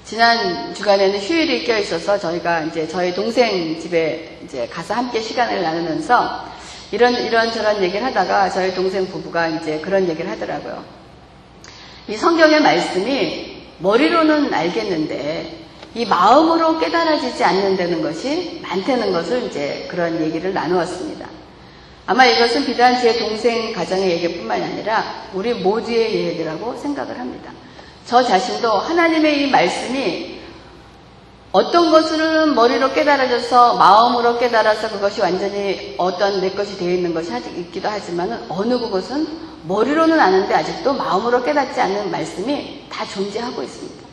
지난 0.05 0.75
주간에는 0.75 1.19
휴일이 1.19 1.65
껴 1.65 1.79
있어서 1.79 2.19
저희가 2.19 2.63
이제 2.63 2.89
저희 2.89 3.15
동생 3.15 3.79
집에 3.79 4.41
이제 4.45 4.67
가서 4.69 4.95
함께 4.95 5.21
시간을 5.21 5.63
나누면서 5.63 6.47
이런 6.93 7.15
이런 7.15 7.53
저런 7.53 7.83
얘기를 7.83 8.05
하다가 8.05 8.51
저희 8.51 8.75
동생 8.75 9.07
부부가 9.07 9.49
이제 9.49 9.81
그런 9.81 10.09
얘기를 10.09 10.31
하더라고요. 10.31 11.04
이 12.07 12.17
성경의 12.17 12.61
말씀이 12.61 13.63
머리로는 13.79 14.53
알겠는데 14.53 15.65
이 15.95 16.05
마음으로 16.05 16.79
깨달아지지 16.79 17.43
않는다는 17.43 18.03
것이 18.03 18.61
많다는 18.63 19.13
것을 19.13 19.45
이제 19.45 19.87
그런 19.91 20.21
얘기를 20.21 20.53
나누었습니다. 20.53 21.27
아마 22.07 22.27
이것은 22.27 22.67
비단 22.67 23.01
제 23.01 23.17
동생 23.19 23.73
가정의 23.73 24.11
얘기뿐만이 24.11 24.65
아니라 24.65 25.25
우리 25.33 25.55
모두의 25.55 26.27
얘기라고 26.27 26.77
생각을 26.77 27.19
합니다. 27.19 27.53
저 28.05 28.23
자신도 28.23 28.71
하나님의 28.71 29.43
이 29.43 29.51
말씀이 29.51 30.35
어떤 31.53 31.91
것은 31.91 32.55
머리로 32.55 32.93
깨달아져서 32.93 33.77
마음으로 33.77 34.39
깨달아서 34.39 34.91
그것이 34.91 35.23
완전히 35.23 35.95
어떤 35.97 36.41
내 36.41 36.51
것이 36.51 36.77
되어 36.77 36.91
있는 36.91 37.15
것이 37.15 37.31
있기도 37.57 37.89
하지만 37.89 38.45
어느 38.51 38.79
그것은 38.79 39.54
머리로는 39.67 40.21
아는데 40.21 40.55
아직도 40.55 40.93
마음으로 40.93 41.43
깨닫지 41.43 41.81
않는 41.81 42.11
말씀이 42.11 42.87
다 42.91 43.05
존재하고 43.07 43.63
있습니다. 43.63 44.05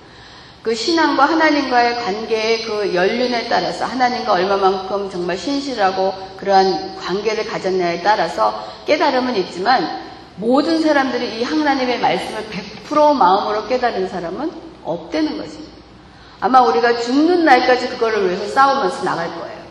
그 0.63 0.75
신앙과 0.75 1.25
하나님과의 1.25 1.96
관계의 2.03 2.62
그 2.63 2.93
연륜에 2.93 3.50
따라서 3.50 3.86
하나님과 3.86 4.34
얼마만큼 4.34 5.10
정말 5.10 5.38
신실하고 5.38 6.13
그러한 6.38 6.98
관계를 6.98 7.48
가졌냐에 7.48 8.01
따라서 8.01 8.63
깨달음은 8.86 9.36
있지만 9.38 10.12
모든 10.36 10.81
사람들이 10.81 11.39
이 11.39 11.43
하나님의 11.43 12.00
말씀을 12.00 12.46
100% 12.88 13.13
마음으로 13.13 13.67
깨달은 13.67 14.08
사람은 14.08 14.51
없다는 14.84 15.38
것입니다. 15.38 15.72
아마 16.39 16.62
우리가 16.62 17.00
죽는 17.00 17.43
날까지 17.43 17.89
그거를 17.89 18.27
위해서 18.27 18.48
싸우면서 18.48 19.03
나갈 19.03 19.27
거예요. 19.27 19.62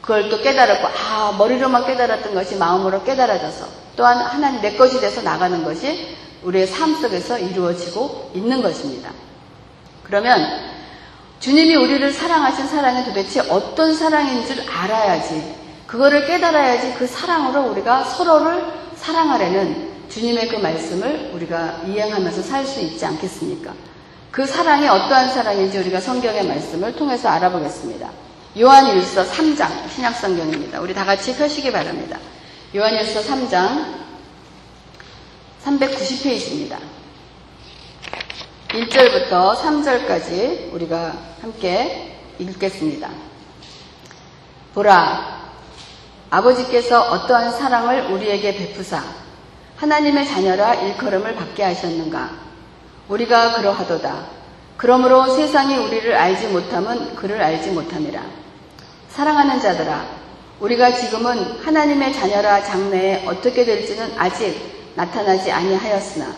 그걸 0.00 0.28
또 0.28 0.40
깨달았고, 0.40 0.86
아, 0.86 1.34
머리로만 1.38 1.86
깨달았던 1.86 2.34
것이 2.34 2.56
마음으로 2.56 3.02
깨달아져서 3.04 3.81
또한 3.96 4.18
하나님 4.18 4.60
내 4.60 4.76
것이 4.76 5.00
돼서 5.00 5.22
나가는 5.22 5.62
것이 5.64 6.16
우리의 6.42 6.66
삶 6.66 7.00
속에서 7.00 7.38
이루어지고 7.38 8.32
있는 8.34 8.62
것입니다. 8.62 9.10
그러면 10.02 10.40
주님이 11.40 11.74
우리를 11.76 12.12
사랑하신 12.12 12.68
사랑이 12.68 13.04
도대체 13.04 13.40
어떤 13.40 13.94
사랑인 13.94 14.46
줄 14.46 14.62
알아야지, 14.68 15.56
그거를 15.86 16.26
깨달아야지 16.26 16.94
그 16.98 17.06
사랑으로 17.06 17.70
우리가 17.70 18.04
서로를 18.04 18.64
사랑하려는 18.96 19.90
주님의 20.08 20.48
그 20.48 20.56
말씀을 20.56 21.30
우리가 21.34 21.82
이행하면서 21.86 22.42
살 22.42 22.64
수 22.66 22.80
있지 22.80 23.04
않겠습니까? 23.04 23.72
그 24.30 24.46
사랑이 24.46 24.88
어떠한 24.88 25.30
사랑인지 25.30 25.78
우리가 25.78 26.00
성경의 26.00 26.46
말씀을 26.46 26.94
통해서 26.96 27.28
알아보겠습니다. 27.28 28.08
요한 28.60 28.86
일서 28.88 29.24
3장 29.24 29.68
신약성경입니다. 29.94 30.80
우리 30.80 30.94
다 30.94 31.04
같이 31.04 31.34
펴시기 31.36 31.72
바랍니다. 31.72 32.18
요한일서 32.74 33.20
3장 33.20 34.00
390페이지입니다. 35.62 36.78
1절부터 38.68 39.56
3절까지 39.56 40.72
우리가 40.72 41.12
함께 41.42 42.16
읽겠습니다. 42.38 43.10
보라, 44.72 45.52
아버지께서 46.30 47.02
어떠한 47.02 47.52
사랑을 47.52 48.06
우리에게 48.06 48.56
베푸사 48.56 49.04
하나님의 49.76 50.26
자녀라 50.26 50.72
일컬음을 50.72 51.36
받게 51.36 51.62
하셨는가? 51.62 52.30
우리가 53.10 53.56
그러하도다. 53.56 54.26
그러므로 54.78 55.26
세상이 55.36 55.76
우리를 55.76 56.16
알지 56.16 56.46
못함은 56.46 57.16
그를 57.16 57.42
알지 57.42 57.72
못함이라. 57.72 58.22
사랑하는 59.10 59.60
자들아, 59.60 60.21
우리가 60.60 60.94
지금은 60.94 61.60
하나님의 61.60 62.12
자녀라 62.12 62.62
장래에 62.62 63.24
어떻게 63.26 63.64
될지는 63.64 64.12
아직 64.16 64.92
나타나지 64.94 65.50
아니하였으나 65.50 66.34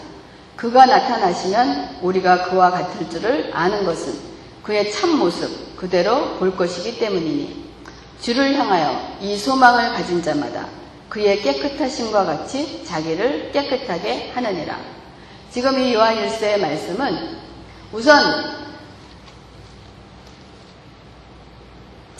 그가 0.56 0.86
나타나시면 0.86 1.98
우리가 2.02 2.44
그와 2.44 2.70
같을 2.70 3.10
줄을 3.10 3.50
아는 3.52 3.84
것은 3.84 4.14
그의 4.62 4.90
참 4.92 5.18
모습 5.18 5.76
그대로 5.76 6.36
볼 6.38 6.56
것이기 6.56 6.98
때문이니 6.98 7.64
주를 8.20 8.54
향하여 8.54 9.18
이 9.20 9.36
소망을 9.36 9.92
가진 9.92 10.22
자마다 10.22 10.66
그의 11.08 11.42
깨끗하심과 11.42 12.24
같이 12.24 12.84
자기를 12.84 13.52
깨끗하게 13.52 14.32
하느니라. 14.34 14.78
지금 15.50 15.78
이 15.78 15.94
요한 15.94 16.16
일서의 16.16 16.58
말씀은 16.58 17.36
우선 17.92 18.73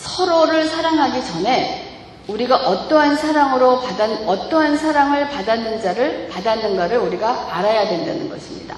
서로를 0.04 0.68
사랑하기 0.68 1.24
전에 1.24 1.94
우리가 2.28 2.56
어떠한 2.56 3.16
사랑으로 3.16 3.80
받았, 3.80 4.10
어떠한 4.26 4.76
사랑을 4.76 5.28
받았는 5.28 5.80
자를 5.80 6.28
받았는가를 6.28 6.98
우리가 6.98 7.48
알아야 7.50 7.88
된다는 7.88 8.28
것입니다. 8.28 8.76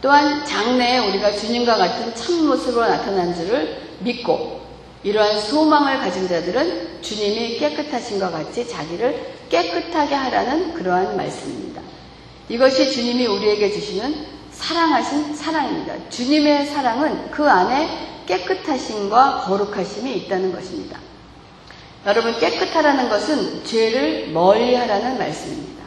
또한 0.00 0.44
장래에 0.44 0.98
우리가 1.08 1.32
주님과 1.32 1.76
같은 1.76 2.14
참모습으로 2.14 2.86
나타난 2.86 3.34
줄을 3.34 3.80
믿고 4.00 4.62
이러한 5.02 5.40
소망을 5.40 5.98
가진 5.98 6.28
자들은 6.28 7.02
주님이 7.02 7.58
깨끗하신 7.58 8.18
것 8.18 8.32
같이 8.32 8.68
자기를 8.68 9.34
깨끗하게 9.50 10.14
하라는 10.14 10.74
그러한 10.74 11.16
말씀입니다. 11.16 11.82
이것이 12.48 12.92
주님이 12.92 13.26
우리에게 13.26 13.70
주시는 13.70 14.26
사랑하신 14.50 15.34
사랑입니다. 15.34 15.94
주님의 16.10 16.66
사랑은 16.66 17.30
그 17.30 17.48
안에 17.48 18.13
깨끗하심과 18.26 19.42
거룩하심이 19.46 20.12
있다는 20.18 20.52
것입니다. 20.52 20.98
여러분 22.06 22.38
깨끗하라는 22.38 23.08
것은 23.08 23.64
죄를 23.64 24.28
멀리하라는 24.28 25.18
말씀입니다. 25.18 25.84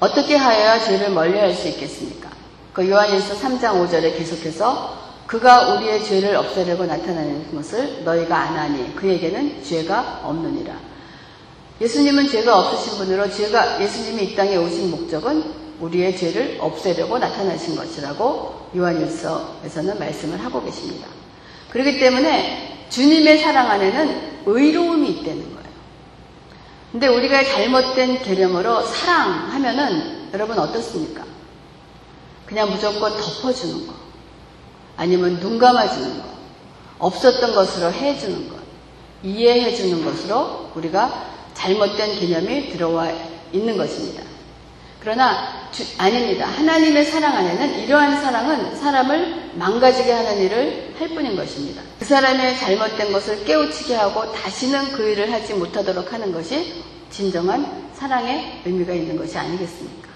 어떻게 0.00 0.36
하여야 0.36 0.80
죄를 0.80 1.10
멀리할 1.10 1.54
수 1.54 1.68
있겠습니까? 1.68 2.30
그 2.72 2.88
요한일서 2.88 3.36
3장 3.36 3.86
5절에 3.86 4.16
계속해서 4.16 5.00
그가 5.26 5.74
우리의 5.74 6.04
죄를 6.04 6.34
없애려고 6.36 6.84
나타나는 6.84 7.54
것을 7.54 8.02
너희가 8.04 8.36
안 8.36 8.56
하니 8.56 8.96
그에게는 8.96 9.62
죄가 9.62 10.22
없느니라. 10.24 10.74
예수님은 11.80 12.28
죄가 12.28 12.58
없으신 12.58 12.98
분으로 12.98 13.30
죄가 13.30 13.80
예수님이 13.80 14.24
이 14.24 14.36
땅에 14.36 14.56
오신 14.56 14.90
목적은 14.90 15.61
우리의 15.82 16.16
죄를 16.16 16.58
없애려고 16.60 17.18
나타나신 17.18 17.74
것이라고 17.74 18.70
요한일서에서는 18.76 19.98
말씀을 19.98 20.42
하고 20.42 20.64
계십니다. 20.64 21.08
그렇기 21.70 21.98
때문에 21.98 22.86
주님의 22.88 23.38
사랑 23.38 23.68
안에는 23.70 24.42
의로움이 24.46 25.08
있다는 25.10 25.42
거예요. 25.42 25.72
근데 26.92 27.08
우리가 27.08 27.42
잘못된 27.42 28.22
개념으로 28.22 28.82
사랑하면은 28.82 30.30
여러분 30.32 30.58
어떻습니까? 30.58 31.24
그냥 32.46 32.70
무조건 32.70 33.12
덮어주는 33.16 33.86
거. 33.86 33.94
아니면 34.96 35.40
눈 35.40 35.58
감아주는 35.58 36.18
것, 36.18 36.24
없었던 36.98 37.54
것으로 37.54 37.90
해주는 37.90 38.48
것, 38.48 38.56
이해해주는 39.22 40.04
것으로 40.04 40.70
우리가 40.74 41.30
잘못된 41.54 42.20
개념이 42.20 42.68
들어와 42.70 43.10
있는 43.52 43.76
것입니다. 43.76 44.31
그러나 45.02 45.68
주, 45.72 45.82
아닙니다. 45.98 46.46
하나님의 46.46 47.04
사랑 47.06 47.36
안에는 47.36 47.80
이러한 47.80 48.22
사랑은 48.22 48.76
사람을 48.76 49.50
망가지게 49.54 50.12
하는 50.12 50.38
일을 50.40 50.94
할 50.96 51.08
뿐인 51.08 51.34
것입니다. 51.34 51.82
그 51.98 52.04
사람의 52.04 52.56
잘못된 52.58 53.12
것을 53.12 53.44
깨우치게 53.44 53.96
하고 53.96 54.30
다시는 54.32 54.92
그 54.92 55.10
일을 55.10 55.32
하지 55.32 55.54
못하도록 55.54 56.12
하는 56.12 56.32
것이 56.32 56.84
진정한 57.10 57.90
사랑의 57.94 58.60
의미가 58.64 58.92
있는 58.92 59.16
것이 59.16 59.36
아니겠습니까? 59.36 60.08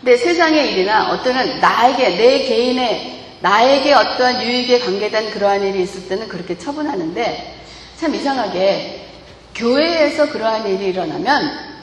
근데 0.00 0.16
세상의 0.16 0.72
일이나 0.72 1.12
어떤 1.12 1.60
나에게 1.60 2.16
내 2.16 2.44
개인의 2.46 3.38
나에게 3.40 3.92
어떠한 3.92 4.42
유익에 4.42 4.80
관계된 4.80 5.30
그러한 5.30 5.62
일이 5.62 5.82
있을 5.84 6.08
때는 6.08 6.26
그렇게 6.26 6.58
처분하는데 6.58 7.60
참 7.98 8.14
이상하게 8.14 9.06
교회에서 9.54 10.30
그러한 10.30 10.66
일이 10.66 10.86
일어나면 10.86 11.73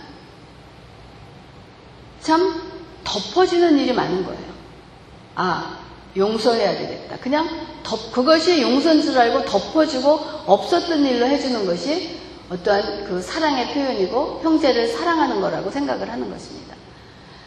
참 2.22 2.62
덮어지는 3.04 3.78
일이 3.78 3.94
많은 3.94 4.24
거예요. 4.26 4.52
아, 5.36 5.80
용서해야 6.16 6.78
되겠다. 6.78 7.18
그냥 7.18 7.48
덮, 7.84 8.12
그것이 8.12 8.62
용서인 8.62 9.02
줄 9.02 9.18
알고 9.18 9.46
덮어주고 9.46 10.10
없었던 10.46 11.06
일로 11.06 11.26
해주는 11.26 11.66
것이 11.66 12.20
어떠한 12.50 13.06
그 13.06 13.22
사랑의 13.22 13.74
표현이고 13.74 14.42
형제를 14.44 14.90
사랑하는 14.90 15.40
거라고 15.40 15.72
생각을 15.72 16.10
하는 16.10 16.30
것입니다. 16.30 16.76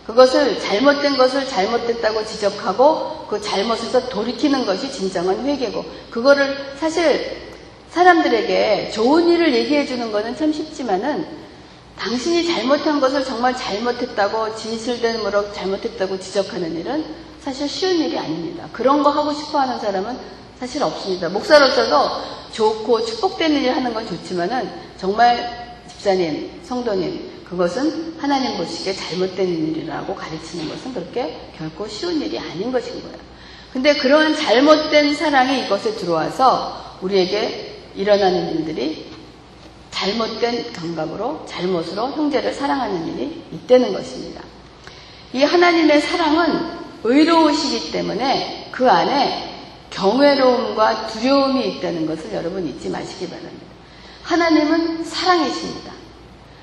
그것을 0.06 0.60
잘못된 0.60 1.16
것을 1.16 1.46
잘못됐다고 1.46 2.24
지적하고 2.26 3.26
그 3.28 3.40
잘못에서 3.40 4.08
돌이키는 4.08 4.66
것이 4.66 4.90
진정한 4.92 5.44
회개고 5.46 5.84
그거를 6.10 6.56
사실 6.78 7.44
사람들에게 7.90 8.90
좋은 8.92 9.28
일을 9.28 9.54
얘기해 9.54 9.86
주는 9.86 10.10
것은 10.10 10.36
참 10.36 10.52
쉽지만은 10.52 11.43
당신이 11.98 12.46
잘못한 12.46 13.00
것을 13.00 13.24
정말 13.24 13.56
잘못했다고 13.56 14.56
진실된 14.56 15.22
무로 15.22 15.52
잘못했다고 15.52 16.18
지적하는 16.18 16.76
일은 16.76 17.04
사실 17.40 17.68
쉬운 17.68 17.96
일이 17.96 18.18
아닙니다. 18.18 18.68
그런 18.72 19.02
거 19.02 19.10
하고 19.10 19.32
싶어 19.32 19.60
하는 19.60 19.78
사람은 19.78 20.16
사실 20.58 20.82
없습니다. 20.82 21.28
목사로서도 21.28 22.24
좋고 22.52 23.04
축복된 23.04 23.52
일을 23.52 23.76
하는 23.76 23.92
건 23.92 24.06
좋지만은 24.06 24.70
정말 24.96 25.78
집사님, 25.88 26.60
성도님, 26.64 27.44
그것은 27.48 28.16
하나님 28.18 28.56
보시기에 28.56 28.94
잘못된 28.94 29.46
일이라고 29.46 30.14
가르치는 30.14 30.68
것은 30.68 30.94
그렇게 30.94 31.50
결코 31.56 31.86
쉬운 31.86 32.20
일이 32.20 32.38
아닌 32.38 32.72
것인 32.72 33.00
거예요. 33.02 33.18
근데 33.72 33.94
그러한 33.94 34.36
잘못된 34.36 35.14
사랑이 35.14 35.64
이것에 35.64 35.96
들어와서 35.96 36.98
우리에게 37.02 37.82
일어나는 37.94 38.56
일들이 38.56 39.13
잘못된 40.04 40.72
감각으로 40.72 41.46
잘못으로 41.46 42.10
형제를 42.10 42.52
사랑하는 42.52 43.08
일이 43.08 43.42
있다는 43.52 43.94
것입니다. 43.94 44.42
이 45.32 45.42
하나님의 45.42 46.00
사랑은 46.02 46.84
의로우시기 47.02 47.90
때문에 47.90 48.68
그 48.70 48.88
안에 48.90 49.52
경외로움과 49.90 51.06
두려움이 51.06 51.66
있다는 51.68 52.06
것을 52.06 52.34
여러분 52.34 52.66
잊지 52.66 52.90
마시기 52.90 53.28
바랍니다. 53.28 53.64
하나님은 54.24 55.04
사랑이십니다. 55.04 55.92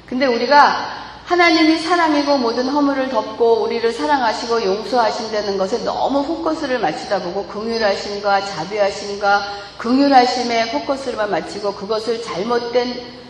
근데 0.05 0.25
우리가 0.27 1.01
하나님이 1.25 1.79
사랑이고 1.79 2.37
모든 2.37 2.67
허물을 2.67 3.09
덮고 3.09 3.63
우리를 3.63 3.91
사랑하시고 3.91 4.65
용서하신다는 4.65 5.57
것에 5.57 5.83
너무 5.83 6.25
포커스를 6.25 6.79
맞추다 6.79 7.21
보고 7.21 7.47
긍휼하심과 7.47 8.45
자비하심과 8.45 9.41
긍휼하심에 9.77 10.71
포커스를만 10.71 11.31
맞추고 11.31 11.73
그것을 11.75 12.21
잘못된 12.21 13.20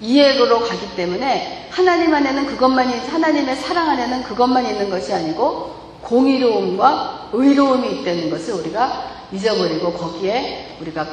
이해로 0.00 0.60
가기 0.60 0.96
때문에 0.96 1.68
하나님 1.70 2.14
안에는 2.14 2.46
그것만 2.46 2.88
하나님의 2.88 3.56
사랑 3.56 3.90
안에는 3.90 4.22
그것만 4.22 4.66
있는 4.66 4.88
것이 4.88 5.12
아니고 5.12 5.98
공의로움과 6.02 7.30
의로움이 7.32 8.00
있다는 8.00 8.30
것을 8.30 8.54
우리가 8.54 9.26
잊어버리고 9.32 9.92
거기에 9.92 10.76
우리가 10.80 11.06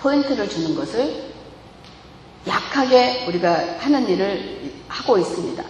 포인트를 0.00 0.48
주는 0.48 0.74
것을 0.74 1.32
약하게 2.46 3.24
우리가 3.26 3.76
하는 3.78 4.08
일을 4.08 4.72
하고 4.88 5.18
있습니다. 5.18 5.64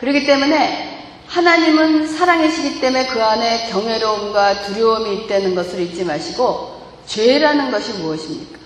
그렇기 0.00 0.26
때문에 0.26 0.94
하나님은 1.26 2.06
사랑이시기 2.06 2.80
때문에 2.80 3.06
그 3.06 3.22
안에 3.22 3.70
경외로움과 3.70 4.62
두려움이 4.62 5.24
있다는 5.24 5.54
것을 5.54 5.80
잊지 5.80 6.04
마시고 6.04 6.82
죄라는 7.06 7.70
것이 7.70 7.92
무엇입니까? 7.94 8.58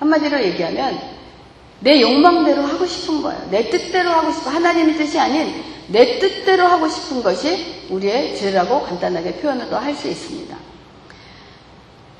한마디로 0.00 0.42
얘기하면 0.42 1.11
내 1.82 2.00
욕망대로 2.00 2.62
하고 2.62 2.86
싶은 2.86 3.22
거예요. 3.22 3.48
내 3.50 3.68
뜻대로 3.68 4.10
하고 4.10 4.32
싶어. 4.32 4.50
하나님의 4.50 4.96
뜻이 4.96 5.18
아닌 5.18 5.52
내 5.88 6.18
뜻대로 6.18 6.66
하고 6.66 6.88
싶은 6.88 7.22
것이 7.22 7.86
우리의 7.90 8.36
죄라고 8.36 8.82
간단하게 8.84 9.34
표현을 9.36 9.72
할수 9.72 10.08
있습니다. 10.08 10.56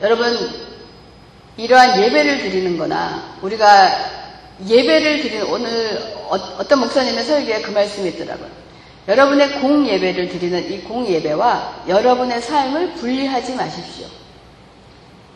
여러분, 0.03 0.37
이러한 1.57 2.03
예배를 2.03 2.39
드리는 2.39 2.77
거나 2.77 3.37
우리가 3.43 4.23
예배를 4.67 5.23
드리는 5.23 5.47
오늘 5.47 5.69
어, 6.29 6.67
떤 6.67 6.81
목사님의 6.81 7.25
설교에 7.25 7.63
그 7.63 7.71
말씀이 7.71 8.09
있더라고요. 8.11 8.49
여러분의 9.09 9.61
공 9.61 9.87
예배를 9.87 10.29
드리는 10.29 10.73
이 10.73 10.81
공 10.83 11.07
예배와 11.07 11.85
여러분의 11.89 12.41
삶을 12.41 12.95
분리하지 12.95 13.55
마십시오. 13.55 14.07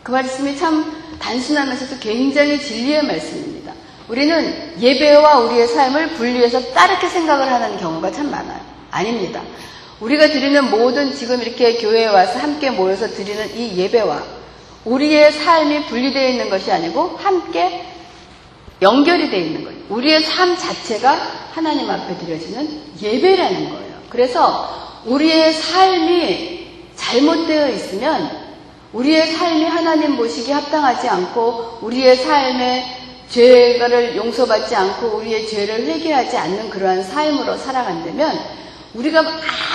그 0.03 0.11
말씀이 0.13 0.57
참 0.57 1.17
단순하면서도 1.19 1.99
굉장히 2.01 2.61
진리의 2.61 3.05
말씀입니다. 3.05 3.66
우리는 4.09 4.75
예배와 4.81 5.39
우리의 5.41 5.67
삶을 5.69 6.11
분리해서 6.11 6.61
다르게 6.73 7.09
생각을 7.09 7.51
하는 7.51 7.77
경우가 7.79 8.13
참 8.13 8.31
많아요. 8.31 8.61
아닙니다. 8.91 9.43
우리가 10.01 10.29
드리는 10.29 10.71
모든 10.71 11.15
지금 11.15 11.41
이렇게 11.43 11.77
교회에 11.77 12.07
와서 12.07 12.39
함께 12.39 12.71
모여서 12.71 13.09
드리는 13.09 13.57
이 13.57 13.77
예배와 13.79 14.23
우리의 14.85 15.33
삶이 15.33 15.87
분리되어 15.87 16.29
있는 16.29 16.51
것이 16.51 16.71
아니고 16.71 17.17
함께 17.17 17.85
연결이 18.83 19.31
되어 19.31 19.41
있는 19.41 19.65
거예요. 19.65 19.79
우리의 19.89 20.23
삶 20.23 20.57
자체가 20.57 21.13
하나님 21.53 21.91
앞에 21.91 22.19
드려지는 22.19 22.83
예배라는 23.01 23.71
거예요. 23.71 23.97
그래서 24.11 25.03
우리의 25.07 25.53
삶이 25.53 26.69
잘못되어 26.95 27.69
있으면 27.71 28.47
우리의 28.93 29.27
삶이 29.33 29.65
하나님 29.65 30.13
모시기 30.13 30.53
합당하지 30.53 31.09
않고 31.09 31.79
우리의 31.83 32.17
삶에 32.17 32.96
죄를 33.31 34.17
용서받지 34.17 34.75
않고 34.75 35.19
우리의 35.19 35.47
죄를 35.49 35.87
회개하지 35.87 36.37
않는 36.37 36.71
그러한 36.71 37.03
삶으로 37.03 37.57
살아간다면 37.57 38.39
우리가 38.95 39.23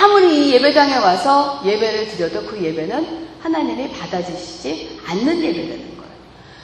아무리 0.00 0.48
이 0.48 0.52
예배당에 0.54 0.96
와서 0.96 1.62
예배를 1.64 2.08
드려도 2.08 2.44
그 2.46 2.62
예배는 2.62 3.28
하나님이 3.40 3.90
받아주시지 3.90 5.00
않는 5.06 5.42
예배되는 5.42 5.96
거예요. 5.96 6.12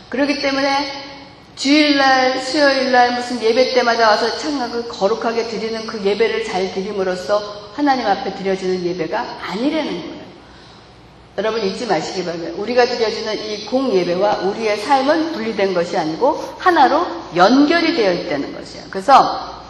그렇기 0.09 0.41
때문에 0.41 1.09
주일날, 1.57 2.39
수요일날 2.41 3.17
무슨 3.17 3.43
예배 3.43 3.75
때마다 3.75 4.11
와서 4.11 4.39
참그 4.39 4.89
거룩하게 4.89 5.49
드리는 5.49 5.87
그 5.87 6.05
예배를 6.05 6.45
잘 6.45 6.73
드림으로써 6.73 7.73
하나님 7.75 8.07
앞에 8.07 8.35
드려지는 8.35 8.85
예배가 8.85 9.39
아니라는 9.43 10.01
거예요. 10.03 10.18
여러분 11.39 11.65
잊지 11.65 11.87
마시기 11.87 12.25
바랍니다. 12.25 12.53
우리가 12.57 12.85
드려지는 12.87 13.39
이 13.47 13.65
공예배와 13.67 14.39
우리의 14.39 14.79
삶은 14.79 15.35
분리된 15.35 15.73
것이 15.73 15.97
아니고 15.97 16.57
하나로 16.59 17.07
연결이 17.37 17.95
되어 17.95 18.13
있다는 18.13 18.53
것이에요. 18.53 18.87
그래서 18.91 19.63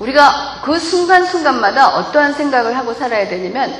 우리가 0.00 0.62
그 0.64 0.80
순간순간마다 0.80 1.98
어떠한 1.98 2.34
생각을 2.34 2.76
하고 2.76 2.94
살아야 2.94 3.28
되냐면 3.28 3.72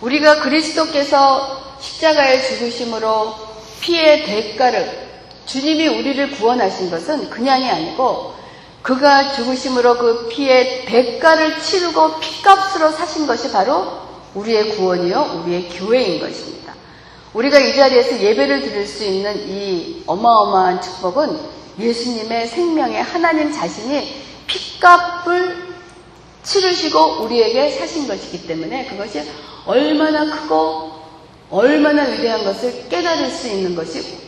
우리가 0.00 0.40
그리스도께서 0.40 1.76
십자가의 1.78 2.44
죽으심으로 2.44 3.36
피의 3.80 4.24
대가를 4.24 5.06
주님이 5.46 5.86
우리를 5.86 6.32
구원하신 6.32 6.90
것은 6.90 7.30
그냥이 7.30 7.70
아니고 7.70 8.34
그가 8.82 9.32
죽으심으로 9.32 9.98
그 9.98 10.28
피의 10.28 10.86
대가를 10.86 11.60
치르고 11.60 12.18
피값으로 12.18 12.90
사신 12.90 13.28
것이 13.28 13.52
바로 13.52 14.07
우리의 14.38 14.76
구원이요, 14.76 15.42
우리의 15.44 15.68
교회인 15.68 16.20
것입니다. 16.20 16.74
우리가 17.34 17.58
이 17.58 17.74
자리에서 17.74 18.20
예배를 18.20 18.62
드릴 18.62 18.86
수 18.86 19.04
있는 19.04 19.48
이 19.48 20.02
어마어마한 20.06 20.80
축복은 20.80 21.38
예수님의 21.78 22.48
생명에 22.48 23.00
하나님 23.00 23.52
자신이 23.52 24.22
핏값을 24.46 25.68
치르시고 26.42 27.22
우리에게 27.22 27.70
사신 27.72 28.08
것이기 28.08 28.46
때문에 28.46 28.86
그것이 28.86 29.22
얼마나 29.66 30.24
크고 30.24 30.92
얼마나 31.50 32.04
위대한 32.04 32.44
것을 32.44 32.88
깨달을 32.88 33.30
수 33.30 33.48
있는 33.48 33.74
것이 33.74 34.18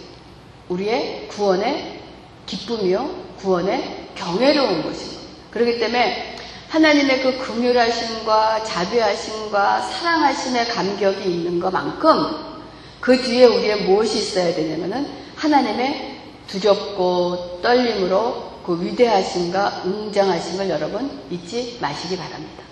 우리의 0.69 1.29
구원의 1.29 2.01
기쁨이요, 2.47 3.11
구원의 3.41 4.09
경외로운 4.15 4.83
것입니다. 4.83 5.21
그렇기 5.51 5.79
때문에 5.79 6.30
하나님의 6.71 7.23
그 7.23 7.37
긍휼하심과 7.39 8.63
자비하심과 8.63 9.81
사랑하심의 9.81 10.69
감격이 10.69 11.29
있는 11.29 11.59
것만큼 11.59 12.61
그 13.01 13.21
뒤에 13.21 13.45
우리의 13.47 13.83
무엇이 13.83 14.19
있어야 14.19 14.55
되냐면은 14.55 15.09
하나님의 15.35 16.21
두렵고 16.47 17.61
떨림으로 17.61 18.51
그 18.65 18.81
위대하심과 18.81 19.83
웅장하심을 19.85 20.71
여러분 20.71 21.21
잊지 21.29 21.79
마시기 21.81 22.17
바랍니다. 22.17 22.63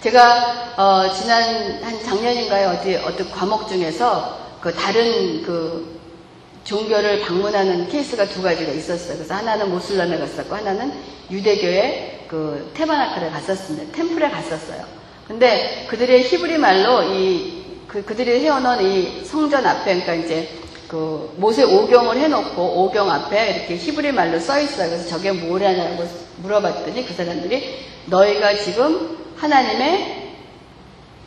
제가 0.00 0.74
어 0.76 1.12
지난 1.12 1.82
한 1.82 2.02
작년인가에 2.02 2.64
어디 2.64 2.96
어떤 2.96 3.30
과목 3.30 3.68
중에서 3.68 4.38
그 4.60 4.72
다른 4.72 5.42
그 5.42 6.00
종교를 6.64 7.22
방문하는 7.22 7.88
케이스가 7.88 8.26
두 8.26 8.42
가지가 8.42 8.72
있었어요. 8.72 9.16
그래서 9.16 9.34
하나는 9.34 9.70
모슬람에 9.70 10.18
갔었고 10.18 10.54
하나는 10.54 10.92
유대교의 11.30 12.26
그 12.28 12.70
테바나크를 12.74 13.30
갔었습니다. 13.30 13.92
템플에 13.92 14.30
갔었어요. 14.30 14.84
근데 15.26 15.86
그들의 15.88 16.22
히브리 16.24 16.58
말로 16.58 17.02
이 17.02 17.62
그, 17.86 18.04
그들이 18.04 18.40
세워놓은 18.40 18.82
이 18.82 19.24
성전 19.24 19.66
앞에 19.66 20.00
그러니까 20.00 20.14
이제 20.14 20.48
그 20.88 21.32
모세 21.36 21.62
오경을 21.62 22.18
해놓고 22.18 22.84
오경 22.84 23.10
앞에 23.10 23.50
이렇게 23.50 23.76
히브리 23.76 24.12
말로 24.12 24.38
써 24.38 24.60
있어요. 24.60 24.90
그래서 24.90 25.08
저게 25.08 25.32
뭐냐고 25.32 26.06
물어봤더니 26.36 27.06
그 27.06 27.14
사람들이 27.14 27.86
너희가 28.06 28.54
지금 28.56 29.18
하나님의 29.36 30.21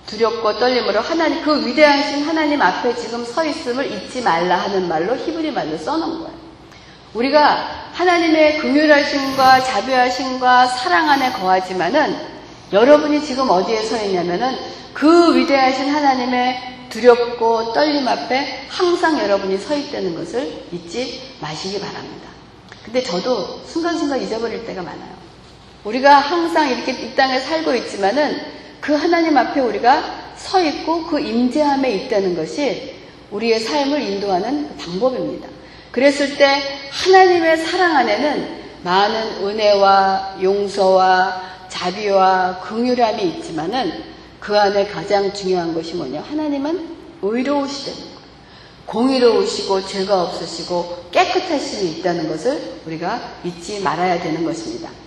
두렵고 0.08 0.60
떨림으로 0.60 1.00
하나님 1.00 1.44
그 1.44 1.66
위대하신 1.66 2.24
하나님 2.24 2.62
앞에 2.62 2.96
지금 2.96 3.26
서 3.26 3.44
있음을 3.44 3.92
잊지 3.92 4.22
말라 4.22 4.58
하는 4.58 4.88
말로 4.88 5.16
히브리 5.16 5.52
말로 5.52 5.78
써놓은 5.78 6.20
거예요. 6.20 6.36
우리가 7.14 7.90
하나님의 7.94 8.60
긍휼하심과 8.60 9.64
자비하심과 9.64 10.68
사랑 10.68 11.10
안에 11.10 11.32
거하지만은 11.34 12.16
여러분이 12.74 13.24
지금 13.24 13.50
어디에 13.50 13.82
서 13.84 14.02
있냐면은 14.04 14.58
그 14.94 15.36
위대하신 15.36 15.90
하나님의 15.90 16.76
두렵고 16.90 17.74
떨림 17.74 18.08
앞에 18.08 18.68
항상 18.70 19.20
여러분이 19.20 19.58
서 19.58 19.76
있다는 19.76 20.16
것을 20.16 20.66
잊지 20.72 21.36
마시기 21.40 21.80
바랍니다. 21.80 22.30
근데 22.84 23.02
저도 23.02 23.62
순간순간 23.66 24.22
잊어버릴 24.22 24.66
때가 24.66 24.82
많아요. 24.82 25.16
우리가 25.84 26.20
항상 26.20 26.70
이렇게 26.70 26.92
이 26.92 27.16
땅에 27.16 27.40
살고 27.40 27.74
있지만은 27.76 28.55
그 28.86 28.94
하나님 28.94 29.36
앞에 29.36 29.62
우리가 29.62 30.04
서 30.38 30.62
있고 30.62 31.08
그 31.08 31.20
임재함에 31.20 31.90
있다는 31.92 32.36
것이 32.36 32.94
우리의 33.32 33.60
삶을 33.60 34.00
인도하는 34.00 34.78
방법입니다. 34.78 35.50
그랬을 35.92 36.38
때 36.38 36.62
하나님의 36.92 37.58
사랑 37.58 37.96
안에는 37.96 38.66
많은 38.84 39.44
은혜와 39.44 40.38
용서와 40.44 41.42
자비와 41.68 42.60
긍휼함이 42.60 43.24
있지만은 43.24 44.04
그 44.40 44.56
안에 44.56 44.86
가장 44.86 45.34
중요한 45.34 45.74
것이 45.74 45.96
뭐냐? 45.96 46.22
하나님은 46.22 46.96
의로우시다는 47.24 48.00
거예요. 48.00 48.16
공의로우시고 48.86 49.88
죄가 49.88 50.22
없으시고 50.26 51.08
깨끗하심이 51.10 51.92
있다는 51.94 52.30
것을 52.30 52.82
우리가 52.86 53.20
잊지 53.44 53.80
말아야 53.80 54.22
되는 54.22 54.46
것입니다. 54.46 55.05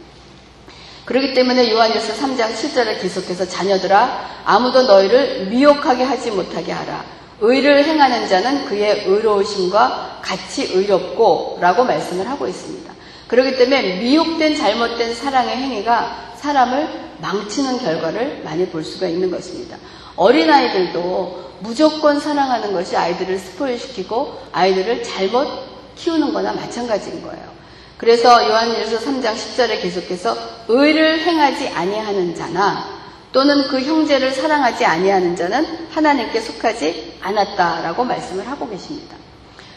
그렇기 1.09 1.33
때문에 1.33 1.73
요한일서 1.73 2.13
3장 2.13 2.53
7절에 2.53 3.01
계속해서 3.01 3.49
자녀들아 3.49 4.43
아무도 4.45 4.83
너희를 4.83 5.47
미혹하게 5.47 6.05
하지 6.05 6.31
못하게 6.31 6.73
하라. 6.73 7.03
의를 7.41 7.83
행하는 7.83 8.29
자는 8.29 8.67
그의 8.67 9.05
의로우심과 9.07 10.21
같이 10.21 10.65
의롭고 10.65 11.61
라고 11.63 11.85
말씀을 11.85 12.29
하고 12.29 12.47
있습니다. 12.47 12.93
그렇기 13.27 13.57
때문에 13.57 14.01
미혹된 14.01 14.55
잘못된 14.55 15.15
사랑의 15.15 15.57
행위가 15.57 16.35
사람을 16.37 16.87
망치는 17.23 17.79
결과를 17.79 18.43
많이 18.45 18.67
볼 18.67 18.85
수가 18.85 19.07
있는 19.09 19.31
것입니다. 19.31 19.79
어린아이들도 20.15 21.53
무조건 21.61 22.21
사랑하는 22.21 22.75
것이 22.75 22.95
아이들을 22.99 23.39
스포일시키고 23.39 24.39
아이들을 24.53 25.03
잘못 25.05 25.49
키우는 25.97 26.35
거나 26.35 26.53
마찬가지인 26.53 27.23
거예요. 27.23 27.58
그래서 27.99 28.49
요한일서 28.49 29.01
3장 29.01 29.35
10절에 29.35 29.83
계속해서 29.83 30.37
의를 30.69 31.19
행하지 31.21 31.69
아니하는 31.69 32.35
자나 32.35 32.99
또는 33.33 33.67
그 33.69 33.81
형제를 33.81 34.33
사랑하지 34.33 34.85
아니하는 34.85 35.37
자는 35.37 35.89
하나님께 35.91 36.41
속하지 36.41 37.19
않았다라고 37.21 38.05
말씀을 38.05 38.49
하고 38.49 38.71
계십니다. 38.71 39.17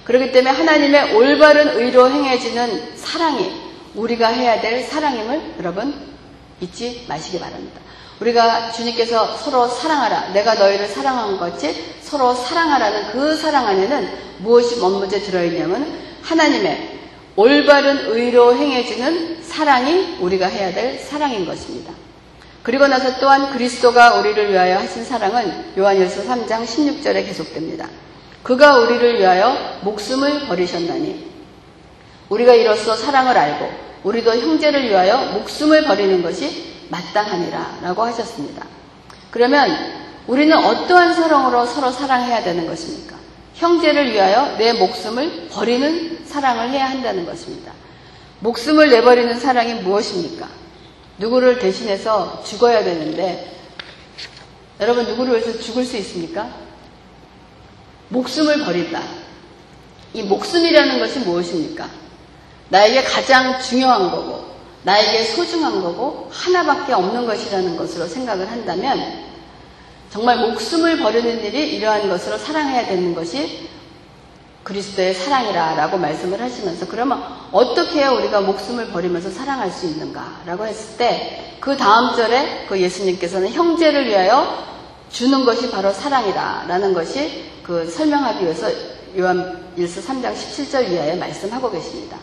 그렇기 0.06 0.32
때문에 0.32 0.56
하나님의 0.56 1.16
올바른 1.16 1.80
의로 1.80 2.10
행해지는 2.10 2.96
사랑이 2.96 3.52
우리가 3.96 4.28
해야 4.28 4.62
될 4.62 4.84
사랑임을 4.84 5.56
여러분 5.60 5.94
잊지 6.62 7.06
마시기 7.10 7.40
바랍니다. 7.40 7.82
우리가 8.20 8.72
주님께서 8.72 9.36
서로 9.38 9.68
사랑하라. 9.68 10.30
내가 10.34 10.54
너희를 10.54 10.88
사랑한 10.88 11.38
것이 11.40 11.76
서로 12.02 12.36
사랑하라는 12.36 13.12
그 13.12 13.36
사랑 13.36 13.66
안에는 13.66 14.10
무엇이 14.40 14.80
먼저 14.80 15.20
들어있냐면 15.20 16.00
하나님의 16.22 17.01
올바른 17.36 18.12
의로 18.12 18.56
행해지는 18.56 19.42
사랑이 19.42 20.18
우리가 20.20 20.48
해야 20.48 20.74
될 20.74 20.98
사랑인 21.00 21.46
것입니다. 21.46 21.94
그리고 22.64 22.88
나서 22.88 23.20
또한 23.20 23.52
그리스도가 23.52 24.16
우리를 24.20 24.52
위하여 24.52 24.78
하신 24.78 25.04
사랑은 25.04 25.74
요한일서 25.78 26.24
3장 26.24 26.64
16절에 26.64 27.26
계속됩니다. 27.26 27.90
그가 28.44 28.78
우리를 28.80 29.20
위하여 29.20 29.80
목숨을 29.82 30.48
버리셨나니 30.48 31.32
우리가 32.30 32.54
이로써 32.54 32.96
사랑을 32.96 33.38
알고 33.38 33.70
우리도 34.04 34.32
형제를 34.36 34.90
위하여 34.90 35.32
목숨을 35.34 35.86
버리는 35.86 36.22
것이 36.22 36.86
마땅하니라 36.90 37.80
라고 37.82 38.04
하셨습니다. 38.04 38.66
그러면 39.32 39.70
우리는 40.28 40.56
어떠한 40.56 41.14
사랑으로 41.16 41.66
서로 41.66 41.92
사랑해야 41.92 42.44
되는 42.44 42.68
것입니까? 42.68 43.16
형제를 43.62 44.12
위하여 44.12 44.58
내 44.58 44.74
목숨을 44.74 45.50
버리는 45.50 46.26
사랑을 46.26 46.72
해야 46.72 46.90
한다는 46.90 47.28
것입니다. 47.28 47.72
목숨을 48.40 48.90
내버리는 48.90 49.40
사랑이 49.40 49.76
무엇입니까? 49.76 50.50
누구를 51.20 51.60
대신해서 51.60 52.42
죽어야 52.44 52.84
되는데 52.84 53.56
여러분 54.80 55.06
누구를 55.06 55.34
위해서 55.34 55.60
죽을 55.60 55.86
수 55.86 55.96
있습니까? 55.98 56.50
목숨을 58.10 58.66
버린다. 58.66 59.04
이 60.16 60.24
목숨이라는 60.24 61.00
것이 61.00 61.20
무엇입니까? 61.20 61.88
나에게 62.70 63.04
가장 63.04 63.62
중요한 63.62 64.10
거고 64.10 64.56
나에게 64.82 65.24
소중한 65.26 65.84
거고 65.84 66.28
하나밖에 66.32 66.94
없는 66.94 67.28
것이라는 67.28 67.78
것으로 67.78 68.08
생각을 68.08 68.50
한다면 68.50 69.31
정말 70.12 70.38
목숨을 70.40 71.00
버리는 71.00 71.44
일이 71.44 71.76
이러한 71.76 72.10
것으로 72.10 72.38
사랑해야 72.38 72.86
되는 72.86 73.16
것이 73.16 73.70
그리스도의 74.64 75.14
사랑이라 75.16 75.76
라고 75.76 75.98
말씀을 75.98 76.40
하시면서 76.40 76.88
그러면 76.88 77.24
어떻게 77.52 78.00
해야 78.00 78.12
우리가 78.12 78.42
목숨을 78.42 78.88
버리면서 78.92 79.32
사랑할 79.32 79.72
수 79.72 79.88
있는가 79.88 80.42
라고 80.46 80.68
했을 80.68 80.98
때 80.98 81.52
그 81.62 81.78
다음 81.78 82.16
절에 82.16 82.66
그 82.68 82.82
예수님께서는 82.82 83.50
형제를 83.50 84.08
위하여 84.08 84.66
주는 85.12 85.46
것이 85.46 85.70
바로 85.70 85.94
사랑이다 85.94 86.66
라는 86.68 86.94
것이 86.94 87.52
그 87.62 87.88
설명하기 87.88 88.44
위해서 88.44 88.68
요한일서 89.16 90.02
3장 90.02 90.34
17절 90.34 90.92
이하에 90.92 91.16
말씀하고 91.18 91.70
계십니다. 91.70 92.18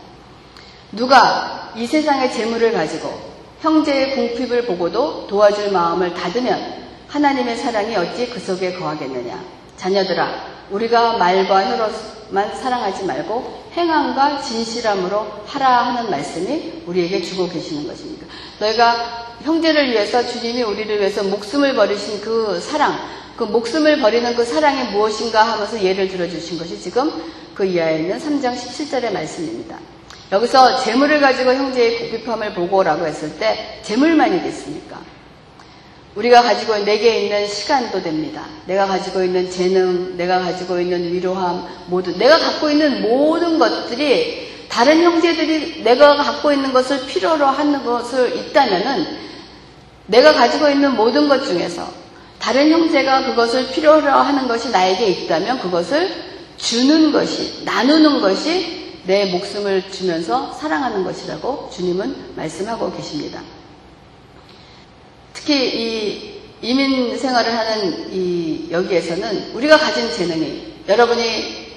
누가 0.90 1.70
이 1.76 1.86
세상의 1.86 2.32
재물을 2.32 2.72
가지고 2.72 3.16
형제의 3.60 4.16
궁핍을 4.16 4.66
보고도 4.66 5.28
도와줄 5.28 5.70
마음을 5.70 6.12
닫으면 6.14 6.87
하나님의 7.08 7.56
사랑이 7.56 7.96
어찌 7.96 8.28
그 8.28 8.38
속에 8.38 8.74
거하겠느냐. 8.74 9.42
자녀들아, 9.76 10.28
우리가 10.70 11.16
말과 11.16 11.64
혀로만 11.64 12.54
사랑하지 12.54 13.04
말고 13.04 13.68
행함과 13.72 14.42
진실함으로 14.42 15.44
하라 15.46 15.86
하는 15.86 16.10
말씀이 16.10 16.82
우리에게 16.86 17.22
주고 17.22 17.48
계시는 17.48 17.86
것입니다. 17.86 18.26
너희가 18.60 19.36
형제를 19.42 19.90
위해서 19.90 20.26
주님이 20.26 20.62
우리를 20.62 20.98
위해서 20.98 21.22
목숨을 21.22 21.74
버리신 21.74 22.20
그 22.20 22.60
사랑, 22.60 22.98
그 23.36 23.44
목숨을 23.44 24.00
버리는 24.00 24.34
그 24.34 24.44
사랑이 24.44 24.90
무엇인가 24.90 25.44
하면서 25.44 25.82
예를 25.82 26.08
들어주신 26.08 26.58
것이 26.58 26.78
지금 26.78 27.10
그 27.54 27.64
이하에 27.64 28.00
있는 28.00 28.18
3장 28.18 28.54
17절의 28.54 29.12
말씀입니다. 29.12 29.78
여기서 30.30 30.80
재물을 30.80 31.20
가지고 31.20 31.54
형제의 31.54 32.10
궁핍함을 32.10 32.52
보고라고 32.52 33.06
했을 33.06 33.38
때 33.38 33.80
재물만이겠습니까? 33.82 35.17
우리가 36.18 36.42
가지고 36.42 36.76
내게 36.78 37.20
있는 37.22 37.46
시간도 37.46 38.02
됩니다. 38.02 38.44
내가 38.66 38.86
가지고 38.86 39.22
있는 39.22 39.48
재능, 39.48 40.16
내가 40.16 40.40
가지고 40.40 40.80
있는 40.80 41.12
위로함, 41.12 41.64
모두 41.86 42.16
내가 42.18 42.36
갖고 42.38 42.68
있는 42.70 43.02
모든 43.02 43.56
것들이 43.60 44.48
다른 44.68 45.00
형제들이 45.00 45.84
내가 45.84 46.16
갖고 46.16 46.52
있는 46.52 46.72
것을 46.72 47.06
필요로 47.06 47.46
하는 47.46 47.84
것을 47.84 48.36
있다면은 48.36 49.06
내가 50.06 50.32
가지고 50.32 50.68
있는 50.68 50.96
모든 50.96 51.28
것 51.28 51.44
중에서 51.44 51.88
다른 52.40 52.68
형제가 52.72 53.26
그것을 53.26 53.68
필요로 53.68 54.10
하는 54.10 54.48
것이 54.48 54.70
나에게 54.70 55.06
있다면 55.06 55.60
그것을 55.60 56.10
주는 56.56 57.12
것이, 57.12 57.62
나누는 57.64 58.20
것이 58.20 58.96
내 59.04 59.26
목숨을 59.26 59.92
주면서 59.92 60.52
사랑하는 60.54 61.04
것이라고 61.04 61.70
주님은 61.72 62.34
말씀하고 62.34 62.92
계십니다. 62.96 63.40
특히 65.38 65.54
이 65.54 66.38
이민 66.60 67.16
생활을 67.16 67.56
하는 67.56 68.12
이 68.12 68.66
여기에서는 68.70 69.52
우리가 69.54 69.78
가진 69.78 70.10
재능이 70.10 70.82
여러분이 70.88 71.68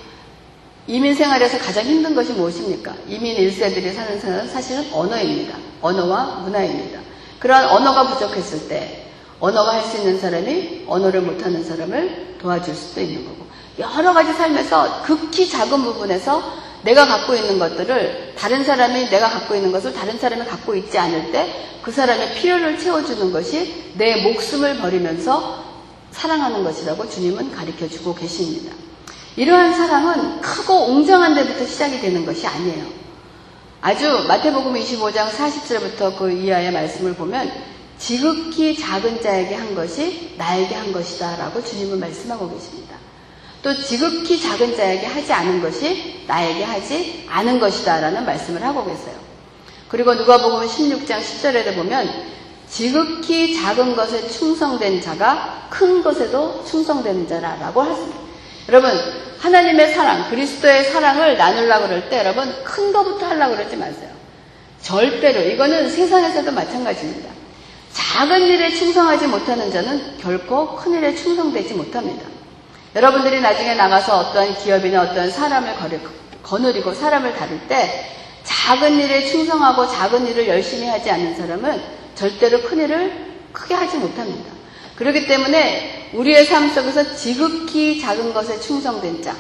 이민 0.88 1.14
생활에서 1.14 1.60
가장 1.60 1.86
힘든 1.86 2.16
것이 2.16 2.34
무엇입니까? 2.34 2.96
이민 3.08 3.38
1세들이 3.38 3.94
사는 3.94 4.20
생활은 4.20 4.50
사실은 4.50 4.92
언어입니다. 4.92 5.56
언어와 5.82 6.40
문화입니다. 6.40 7.00
그러한 7.40 7.66
언어가 7.70 8.08
부족했을 8.08 8.68
때 8.68 9.06
언어가 9.40 9.74
할 9.74 9.84
수 9.84 9.98
있는 9.98 10.20
사람이 10.20 10.86
언어를 10.88 11.22
못하는 11.22 11.64
사람을 11.64 12.38
도와줄 12.42 12.76
수도 12.76 13.02
있는 13.02 13.26
거고 13.26 13.46
여러 13.80 14.14
가지 14.14 14.34
삶에서 14.34 15.04
극히 15.04 15.48
작은 15.48 15.84
부분에서 15.84 16.42
내가 16.84 17.06
갖고 17.06 17.36
있는 17.36 17.60
것들을 17.60 18.34
다른 18.38 18.64
사람이 18.64 19.10
내가 19.10 19.30
갖고 19.30 19.56
있는 19.56 19.72
것을 19.72 19.94
다른 19.94 20.18
사람이 20.18 20.46
갖고 20.46 20.76
있지 20.76 20.98
않을 20.98 21.32
때 21.32 21.72
그 21.82 21.92
사람의 21.92 22.36
필요를 22.36 22.78
채워주는 22.78 23.32
것이 23.32 23.92
내 23.96 24.22
목숨을 24.22 24.78
버리면서 24.78 25.66
사랑하는 26.12 26.64
것이라고 26.64 27.10
주님은 27.10 27.52
가르쳐 27.52 27.88
주고 27.90 28.14
계십니다. 28.14 28.76
이러한 29.36 29.74
사랑은 29.74 30.42
크고 30.42 30.92
웅장한 30.92 31.34
데부터 31.36 31.66
시작이 31.66 32.00
되는 32.00 32.26
것이 32.26 32.46
아니에요. 32.46 32.86
아주 33.82 34.26
마태복음 34.28 34.74
25장 34.76 35.30
40절부터 35.30 36.18
그 36.18 36.32
이하의 36.32 36.72
말씀을 36.72 37.16
보면 37.16 37.52
지극히 37.98 38.78
작은 38.78 39.22
자에게 39.22 39.56
한 39.56 39.74
것이 39.74 40.36
나에게 40.38 40.76
한 40.76 40.92
것이다 40.92 41.38
라고 41.38 41.64
주님은 41.64 42.00
말씀하고 42.00 42.52
계십니다. 42.52 42.98
또 43.64 43.74
지극히 43.76 44.42
작은 44.42 44.76
자에게 44.76 45.06
하지 45.06 45.32
않은 45.32 45.62
것이 45.62 46.24
나에게 46.28 46.64
하지 46.64 47.26
않은 47.30 47.60
것이다 47.60 48.00
라는 48.00 48.26
말씀을 48.26 48.64
하고 48.64 48.86
계세요. 48.86 49.16
그리고 49.88 50.14
누가복음 50.16 50.68
16장 50.68 51.20
10절에도 51.22 51.76
보면 51.76 52.10
지극히 52.70 53.56
작은 53.56 53.96
것에 53.96 54.30
충성된 54.30 55.02
자가 55.02 55.68
큰 55.70 56.02
것에도 56.02 56.64
충성되는 56.66 57.28
자라라고 57.28 57.82
하십니다. 57.82 58.18
여러분 58.70 58.92
하나님의 59.40 59.94
사랑, 59.94 60.30
그리스도의 60.30 60.86
사랑을 60.86 61.38
나누려고 61.38 61.88
그럴 61.88 62.10
때 62.10 62.20
여러분 62.20 62.64
큰 62.64 62.94
것부터 62.94 63.28
하려고 63.28 63.56
그러지 63.56 63.76
마세요. 63.76 64.10
절대로 64.82 65.42
이거는 65.42 65.90
세상에서도 65.90 66.52
마찬가지입니다. 66.52 67.30
작은 67.92 68.42
일에 68.44 68.70
충성하지 68.72 69.28
못하는 69.28 69.72
자는 69.72 70.18
결코 70.18 70.76
큰 70.76 70.94
일에 70.94 71.14
충성되지 71.14 71.74
못합니다. 71.74 72.41
여러분들이 72.96 73.40
나중에 73.42 73.76
나가서 73.76 74.18
어떤 74.20 74.54
기업이나 74.58 75.04
어떤 75.04 75.32
사람을 75.32 75.76
거느리고 76.44 76.94
사람을 76.94 77.34
다룰 77.36 77.60
때 77.68 78.12
작은 78.44 79.00
일에 79.00 79.26
충성하고 79.26 79.88
작은 79.88 80.28
일을 80.28 80.48
열심히 80.48 80.88
하지 80.88 81.10
않는 81.10 81.36
사람은 81.36 81.82
절대로 82.16 82.62
큰 82.62 82.80
일을 82.80 83.32
크게 83.54 83.74
하지 83.74 83.98
못합니다. 83.98 84.52
그렇기 84.96 85.26
때문에 85.28 86.10
우리의 86.14 86.46
삶 86.46 86.70
속에서 86.70 87.16
지극히 87.16 88.00
작은 88.02 88.34
것에 88.34 88.60
충성된 88.60 89.22
자. 89.22 89.36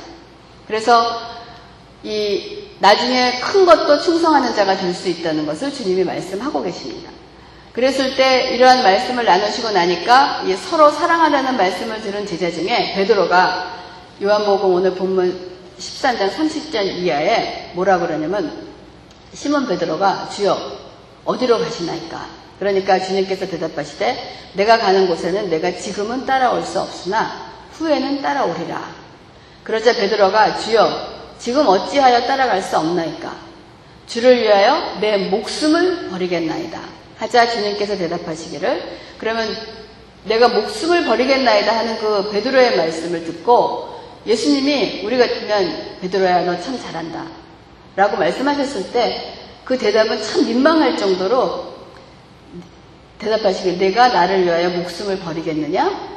그래서 0.66 1.20
이 2.04 2.70
나중에 2.80 3.40
큰 3.42 3.66
것도 3.66 4.00
충성하는 4.00 4.56
자가 4.56 4.78
될 4.78 4.94
수 4.94 5.10
있다는 5.10 5.46
것을 5.46 5.72
주님이 5.72 6.04
말씀하고 6.04 6.64
계십니다. 6.64 7.12
그랬을 7.74 8.18
때 8.18 8.54
이러한 8.54 8.84
말씀을 8.84 9.24
나누시고 9.24 9.72
나니까 9.72 10.44
서로 10.70 10.92
사랑하라는 10.92 11.56
말씀을 11.56 12.02
들은 12.02 12.26
제자 12.26 12.52
중에 12.52 12.94
베드로가 12.96 13.80
요한복음 14.22 14.74
오늘 14.74 14.94
본문 14.94 15.52
13장 15.80 16.30
30절 16.32 16.86
이하에 16.98 17.72
뭐라 17.74 17.98
그러냐면 18.00 18.68
시몬 19.34 19.68
베드로가 19.68 20.30
주여 20.30 20.80
어디로 21.24 21.60
가시나이까? 21.60 22.42
그러니까 22.60 23.00
주님께서 23.00 23.48
대답하시되 23.48 24.52
내가 24.54 24.78
가는 24.78 25.08
곳에는 25.08 25.50
내가 25.50 25.72
지금은 25.72 26.26
따라올 26.26 26.64
수 26.64 26.82
없으나 26.82 27.52
후에는 27.74 28.22
따라오리라. 28.22 29.02
그러자 29.64 29.94
베드로가 29.94 30.58
주여 30.58 31.12
지금 31.40 31.68
어찌하여 31.68 32.28
따라갈 32.28 32.62
수 32.62 32.78
없나이까? 32.78 33.34
주를 34.08 34.42
위하여 34.42 35.00
내 35.00 35.30
목숨을 35.30 36.10
버리겠나이다. 36.10 37.01
하자 37.22 37.48
주님께서 37.52 37.96
대답하시기를 37.98 38.98
그러면 39.20 39.48
내가 40.26 40.48
목숨을 40.50 41.06
버리겠나이다 41.06 41.78
하는 41.78 41.98
그 42.00 42.32
베드로의 42.32 42.78
말씀을 42.78 43.24
듣고 43.24 43.90
예수님이 44.26 45.04
우리 45.06 45.18
같으면 45.20 45.98
베드로야 46.02 46.46
너 46.46 46.60
참 46.60 46.80
잘한다 46.80 47.26
라고 47.96 48.18
말씀하셨을 48.18 48.92
때 48.92 49.38
그 49.64 49.78
대답은 49.78 50.22
참 50.24 50.46
민망할 50.48 50.98
정도로 50.98 51.72
대답하시길 53.20 53.78
내가 53.78 54.10
나를 54.10 54.44
위하여 54.44 54.70
목숨을 54.72 55.20
버리겠느냐? 55.20 56.10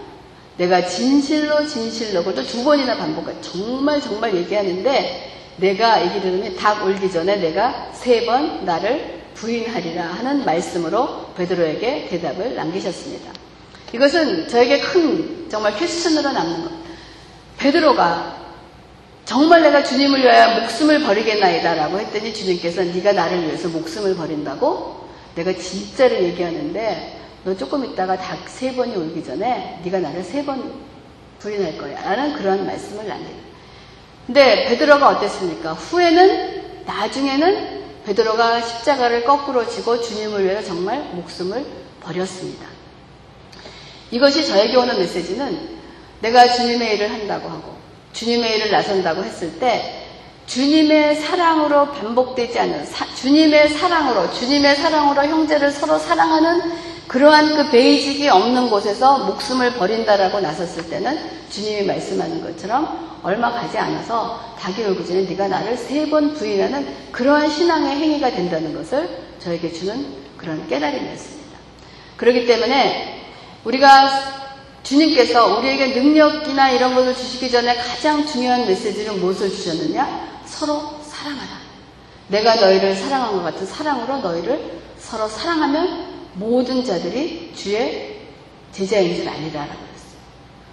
내가 0.57 0.87
진실로 0.87 1.67
진실로 1.67 2.25
그것도 2.25 2.47
두 2.47 2.65
번이나 2.65 2.97
반복해 2.97 3.35
정말 3.43 4.01
정말 4.01 4.35
얘기하는데 4.35 5.31
내가 5.59 6.05
얘기 6.07 6.21
들으면 6.23 6.57
닭 6.57 6.85
울기 6.87 7.13
전에 7.13 7.37
내가 7.37 7.91
세 7.93 8.25
번 8.25 8.65
나를 8.65 9.24
부인하리라 9.35 10.05
하는 10.05 10.45
말씀으로 10.45 11.33
베드로에게 11.37 12.09
대답을 12.09 12.55
남기셨습니다. 12.55 13.33
이것은 13.93 14.49
저에게 14.49 14.81
큰 14.81 15.47
정말 15.51 15.77
퀘스천으로 15.77 16.33
남는 16.33 16.65
것. 16.65 16.71
베드로가 17.59 18.45
정말 19.25 19.63
내가 19.63 19.83
주님을 19.83 20.21
위하여 20.23 20.61
목숨을 20.61 21.03
버리겠나이다라고 21.05 21.99
했더니 22.01 22.35
주님께서 22.35 22.83
네가 22.85 23.13
나를 23.13 23.43
위해서 23.45 23.69
목숨을 23.69 24.17
버린다고 24.17 25.09
내가 25.35 25.53
진짜로 25.55 26.15
얘기하는데 26.17 27.21
너 27.45 27.57
조금 27.57 27.85
있다가 27.85 28.17
닭 28.17 28.49
세 28.49 28.75
번이 28.75 28.95
울기 28.95 29.25
전에 29.25 29.81
네가 29.85 29.99
나를 30.01 30.23
세 30.23 30.45
번 30.45 30.73
부인할 31.39 31.77
거야 31.77 32.01
라는 32.03 32.35
그런 32.35 32.65
말씀을 32.67 33.07
남깁니다. 33.07 33.45
근데 34.27 34.65
베드로가 34.69 35.09
어땠습니까? 35.11 35.75
후에는 35.75 36.85
나중에는 36.87 37.84
베드로가 38.07 38.61
십자가를 38.61 39.25
거꾸로 39.25 39.67
지고 39.69 40.01
주님을 40.01 40.45
위해서 40.45 40.63
정말 40.69 41.01
목숨을 41.13 41.65
버렸습니다. 42.01 42.67
이것이 44.11 44.47
저에게 44.47 44.77
오는 44.77 44.99
메시지는 44.99 45.79
내가 46.21 46.49
주님의 46.49 46.95
일을 46.95 47.11
한다고 47.11 47.49
하고 47.49 47.75
주님의 48.13 48.57
일을 48.57 48.71
나선다고 48.71 49.25
했을 49.25 49.59
때 49.59 50.07
주님의 50.47 51.17
사랑으로 51.17 51.93
반복되지 51.93 52.59
않는 52.59 52.85
사, 52.85 53.07
주님의 53.15 53.71
사랑으로 53.71 54.33
주님의 54.33 54.77
사랑으로 54.77 55.25
형제를 55.25 55.71
서로 55.71 55.99
사랑하는 55.99 56.94
그러한 57.09 57.55
그 57.57 57.71
베이직이 57.71 58.29
없는 58.29 58.71
곳에서 58.71 59.19
목숨을 59.27 59.75
버린다라고 59.75 60.41
나섰을 60.41 60.89
때는 60.89 61.19
주님이 61.51 61.87
말씀하는 61.87 62.43
것처럼 62.43 63.21
얼마 63.23 63.53
가지 63.53 63.79
않아서 63.79 64.41
울기 64.65 65.07
전에 65.07 65.23
네가 65.23 65.49
나를 65.49 65.77
세 65.77 66.07
번 66.07 66.35
부인하는 66.35 66.87
그러한 67.13 67.51
신앙의 67.51 67.97
행위가 67.97 68.31
된다는 68.31 68.75
것을 68.75 69.09
저에게 69.39 69.73
주는 69.73 70.07
그런 70.37 70.67
깨달음이었습니다. 70.69 71.59
그렇기 72.17 72.47
때문에 72.47 73.31
우리가 73.65 74.45
주님께서 74.83 75.59
우리에게 75.59 75.99
능력이나 75.99 76.71
이런 76.71 76.95
것을 76.95 77.15
주시기 77.15 77.51
전에 77.51 77.75
가장 77.77 78.27
중요한 78.27 78.67
메시지는 78.67 79.21
무엇을 79.21 79.49
주셨느냐? 79.51 80.43
서로 80.45 81.01
사랑하라. 81.03 81.65
내가 82.29 82.57
너희를 82.57 82.95
사랑한 82.95 83.33
것 83.33 83.43
같은 83.43 83.67
사랑으로 83.67 84.19
너희를 84.19 84.81
서로 84.99 85.29
사랑하면 85.29 86.14
모든 86.35 86.85
자들이 86.85 87.53
주의 87.55 88.21
제자인 88.73 89.15
줄 89.15 89.29
아니다라고 89.29 89.73
그랬어요. 89.73 90.21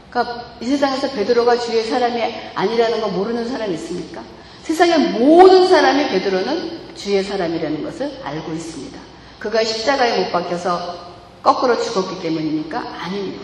그러니까 0.09 0.55
이 0.59 0.65
세상에서 0.65 1.11
베드로가 1.11 1.59
주의 1.59 1.83
사람이 1.83 2.21
아니라는 2.55 3.01
거 3.01 3.07
모르는 3.09 3.47
사람이 3.47 3.73
있습니까? 3.75 4.23
세상의 4.63 5.19
모든 5.19 5.67
사람이 5.67 6.09
베드로는 6.09 6.95
주의 6.95 7.23
사람이라는 7.23 7.83
것을 7.83 8.19
알고 8.23 8.51
있습니다. 8.53 8.99
그가 9.39 9.63
십자가에 9.63 10.23
못 10.23 10.31
박혀서 10.31 11.11
거꾸로 11.41 11.81
죽었기 11.81 12.21
때문입니까? 12.21 12.79
아닙니다. 12.79 13.43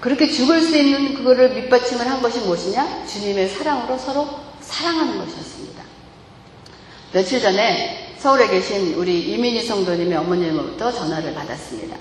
그렇게 0.00 0.28
죽을 0.28 0.60
수 0.60 0.76
있는 0.76 1.14
그거를 1.14 1.54
밑받침을 1.54 2.06
한 2.06 2.20
것이 2.20 2.40
무엇이냐? 2.40 3.06
주님의 3.06 3.48
사랑으로 3.48 3.96
서로 3.98 4.28
사랑하는 4.60 5.16
것이었습니다. 5.18 5.82
며칠 7.12 7.40
전에 7.40 8.01
서울에 8.22 8.46
계신 8.46 8.94
우리 8.94 9.32
이민희 9.32 9.66
성도님의 9.66 10.16
어머님으로부터 10.16 10.92
전화를 10.92 11.34
받았습니다. 11.34 11.96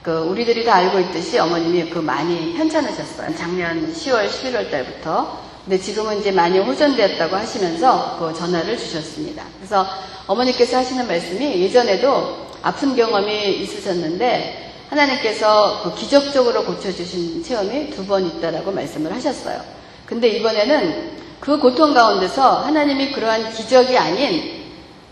그 0.00 0.12
우리들이 0.12 0.64
다 0.64 0.76
알고 0.76 1.00
있듯이 1.00 1.40
어머님이 1.40 1.90
그 1.90 1.98
많이 1.98 2.54
편찮으셨어요. 2.54 3.34
작년 3.36 3.92
10월, 3.92 4.28
11월 4.28 4.70
달부터. 4.70 5.40
근데 5.64 5.76
지금은 5.80 6.20
이제 6.20 6.30
많이 6.30 6.60
호전되었다고 6.60 7.34
하시면서 7.34 8.16
그 8.16 8.32
전화를 8.38 8.78
주셨습니다. 8.78 9.42
그래서 9.58 9.84
어머니께서 10.28 10.76
하시는 10.76 11.04
말씀이 11.08 11.60
예전에도 11.60 12.46
아픈 12.62 12.94
경험이 12.94 13.56
있으셨는데 13.62 14.72
하나님께서 14.88 15.80
그 15.82 15.96
기적적으로 15.96 16.64
고쳐주신 16.64 17.42
체험이 17.42 17.90
두 17.90 18.06
번 18.06 18.24
있다라고 18.24 18.70
말씀을 18.70 19.12
하셨어요. 19.12 19.60
근데 20.06 20.28
이번에는 20.28 21.10
그 21.40 21.58
고통 21.58 21.92
가운데서 21.92 22.60
하나님이 22.60 23.10
그러한 23.10 23.52
기적이 23.52 23.98
아닌 23.98 24.55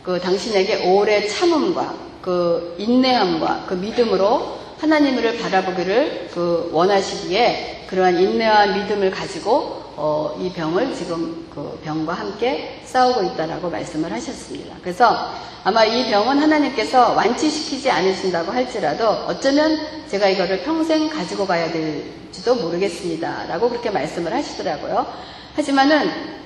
그 0.04 0.20
당신에게 0.20 0.90
오래 0.90 1.26
참음과 1.26 1.94
그 2.20 2.74
인내함과 2.78 3.64
그 3.66 3.74
믿음으로 3.74 4.58
하나님을 4.78 5.38
바라보기를 5.38 6.28
그 6.32 6.68
원하시기에 6.72 7.86
그러한 7.88 8.18
인내와 8.20 8.66
믿음을 8.66 9.10
가지고 9.10 9.82
어, 9.96 10.36
이 10.40 10.52
병을 10.52 10.94
지금 10.94 11.46
그 11.54 11.80
병과 11.84 12.12
함께 12.12 12.80
싸우고 12.84 13.22
있다라고 13.22 13.70
말씀을 13.70 14.12
하셨습니다. 14.12 14.76
그래서 14.82 15.30
아마 15.62 15.84
이 15.84 16.10
병은 16.10 16.38
하나님께서 16.38 17.12
완치시키지 17.12 17.90
않으신다고 17.90 18.52
할지라도 18.52 19.08
어쩌면 19.08 19.78
제가 20.08 20.28
이거를 20.28 20.62
평생 20.64 21.08
가지고 21.08 21.46
가야 21.46 21.70
될지도 21.72 22.56
모르겠습니다. 22.56 23.46
라고 23.46 23.70
그렇게 23.70 23.90
말씀을 23.90 24.34
하시더라고요. 24.34 25.06
하지만은 25.54 26.43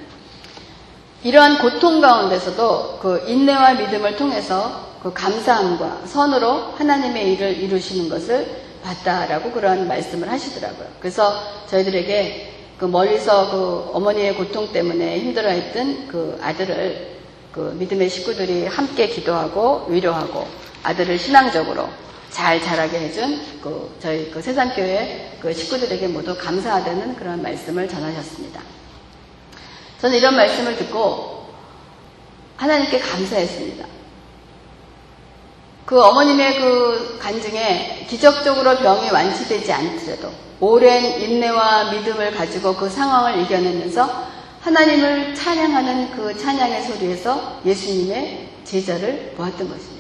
이러한 1.25 1.59
고통 1.59 2.01
가운데서도 2.01 2.99
그 3.01 3.25
인내와 3.27 3.75
믿음을 3.75 4.17
통해서 4.17 4.89
그 5.03 5.13
감사함과 5.13 6.03
선으로 6.07 6.73
하나님의 6.77 7.33
일을 7.33 7.57
이루시는 7.59 8.09
것을 8.09 8.47
봤다라고 8.83 9.51
그러한 9.51 9.89
말씀을 9.89 10.31
하시더라고요. 10.31 10.87
그래서 11.01 11.43
저희들에게 11.67 12.55
그 12.79 12.85
멀리서 12.85 13.51
그 13.51 13.91
어머니의 13.93 14.37
고통 14.37 14.73
때문에 14.73 15.19
힘들어했던 15.19 16.09
그 16.09 16.39
아들을 16.41 17.19
그 17.51 17.75
믿음의 17.77 18.09
식구들이 18.09 18.67
함께 18.67 19.09
기도하고 19.09 19.87
위로하고 19.89 20.47
아들을 20.85 21.19
신앙적으로 21.19 21.89
잘 22.31 22.63
자라게 22.63 23.01
해준 23.01 23.41
그 23.61 23.97
저희 23.99 24.31
그 24.31 24.41
세상교회 24.41 25.39
그 25.41 25.53
식구들에게 25.53 26.07
모두 26.09 26.37
감사하다는 26.37 27.17
그런 27.17 27.43
말씀을 27.43 27.89
전하셨습니다. 27.89 28.78
저는 30.01 30.17
이런 30.17 30.37
말씀을 30.37 30.77
듣고 30.77 31.49
하나님께 32.57 32.99
감사했습니다. 32.99 33.87
그 35.85 36.01
어머님의 36.03 36.61
그 36.61 37.19
간증에 37.19 38.07
기적적으로 38.09 38.77
병이 38.77 39.11
완치되지 39.11 39.73
않더라도 39.73 40.31
오랜 40.61 41.21
인내와 41.21 41.93
믿음을 41.93 42.33
가지고 42.33 42.75
그 42.75 42.91
상황을 42.91 43.41
이겨내면서 43.43 44.29
하나님을 44.61 45.35
찬양하는 45.35 46.11
그 46.17 46.37
찬양의 46.37 46.83
소리에서 46.83 47.61
예수님의 47.65 48.49
제자를 48.65 49.33
보았던 49.37 49.69
것입니다. 49.69 49.99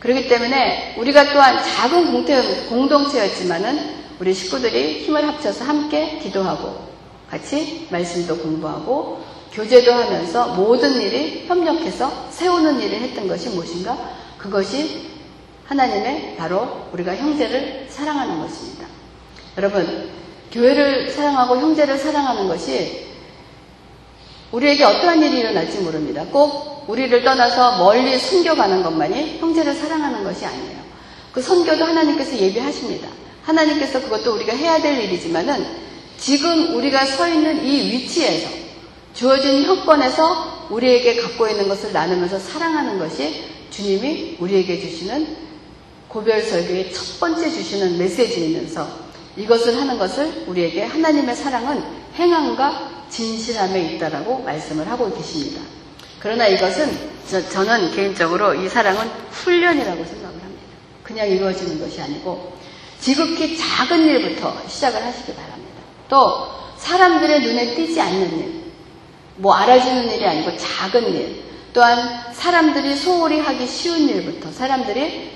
그렇기 0.00 0.28
때문에 0.28 0.94
우리가 0.98 1.32
또한 1.32 1.60
작은 1.62 2.68
공동체였지만은 2.68 3.98
우리 4.20 4.32
식구들이 4.32 5.04
힘을 5.04 5.26
합쳐서 5.26 5.64
함께 5.64 6.18
기도하고 6.18 6.88
같이 7.30 7.86
말씀도 7.90 8.38
공부하고 8.38 9.22
교제도 9.52 9.92
하면서 9.92 10.54
모든 10.54 11.00
일이 11.00 11.46
협력해서 11.46 12.28
세우는 12.30 12.80
일을 12.80 13.00
했던 13.00 13.28
것이 13.28 13.50
무엇인가? 13.50 13.96
그것이 14.38 15.08
하나님의 15.66 16.36
바로 16.36 16.86
우리가 16.92 17.16
형제를 17.16 17.86
사랑하는 17.90 18.40
것입니다. 18.40 18.86
여러분, 19.56 20.10
교회를 20.52 21.10
사랑하고 21.10 21.58
형제를 21.58 21.98
사랑하는 21.98 22.48
것이 22.48 23.06
우리에게 24.52 24.84
어떠한 24.84 25.22
일이 25.22 25.40
일어날지 25.40 25.80
모릅니다. 25.80 26.24
꼭 26.32 26.84
우리를 26.88 27.22
떠나서 27.22 27.78
멀리 27.78 28.18
숨겨가는 28.18 28.82
것만이 28.82 29.38
형제를 29.40 29.74
사랑하는 29.74 30.24
것이 30.24 30.46
아니에요. 30.46 30.78
그 31.32 31.42
선교도 31.42 31.84
하나님께서 31.84 32.38
예비하십니다. 32.38 33.08
하나님께서 33.42 34.00
그것도 34.00 34.34
우리가 34.36 34.54
해야 34.54 34.80
될 34.80 34.98
일이지만은 35.02 35.87
지금 36.18 36.74
우리가 36.74 37.06
서 37.06 37.28
있는 37.28 37.64
이 37.64 37.92
위치에서 37.92 38.48
주어진 39.14 39.64
형권에서 39.64 40.66
우리에게 40.70 41.16
갖고 41.16 41.48
있는 41.48 41.68
것을 41.68 41.92
나누면서 41.92 42.38
사랑하는 42.38 42.98
것이 42.98 43.44
주님이 43.70 44.36
우리에게 44.38 44.80
주시는 44.80 45.36
고별 46.08 46.42
설교의 46.42 46.92
첫 46.92 47.20
번째 47.20 47.50
주시는 47.50 47.98
메시지이면서 47.98 48.88
이것을 49.36 49.76
하는 49.76 49.98
것을 49.98 50.44
우리에게 50.46 50.82
하나님의 50.82 51.36
사랑은 51.36 51.82
행함과 52.16 53.06
진실함에 53.08 53.94
있다라고 53.94 54.38
말씀을 54.40 54.88
하고 54.90 55.14
계십니다. 55.14 55.62
그러나 56.18 56.46
이것은 56.48 57.18
저, 57.28 57.62
는 57.62 57.92
개인적으로 57.92 58.54
이 58.54 58.68
사랑은 58.68 59.06
훈련이라고 59.30 60.04
생각을 60.04 60.42
합니다. 60.42 60.64
그냥 61.04 61.28
이루어지는 61.28 61.78
것이 61.78 62.00
아니고 62.00 62.56
지극히 63.00 63.56
작은 63.56 64.00
일부터 64.00 64.56
시작을 64.66 65.04
하시기 65.04 65.34
바랍니다. 65.34 65.67
또 66.08 66.48
사람들의 66.76 67.40
눈에 67.42 67.74
띄지 67.74 68.00
않는 68.00 68.38
일, 68.38 68.62
뭐 69.36 69.54
알아주는 69.54 70.10
일이 70.12 70.26
아니고 70.26 70.56
작은 70.56 71.14
일, 71.14 71.44
또한 71.72 72.32
사람들이 72.32 72.96
소홀히 72.96 73.40
하기 73.40 73.66
쉬운 73.66 74.08
일부터 74.08 74.50
사람들이 74.50 75.30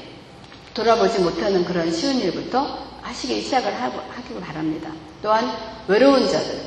돌아보지 0.74 1.20
못하는 1.20 1.64
그런 1.64 1.92
쉬운 1.92 2.16
일부터 2.16 2.78
하시기 3.02 3.42
시작을 3.42 3.74
하기 3.74 4.40
바랍니다. 4.40 4.90
또한 5.22 5.52
외로운 5.86 6.26
자들, 6.28 6.58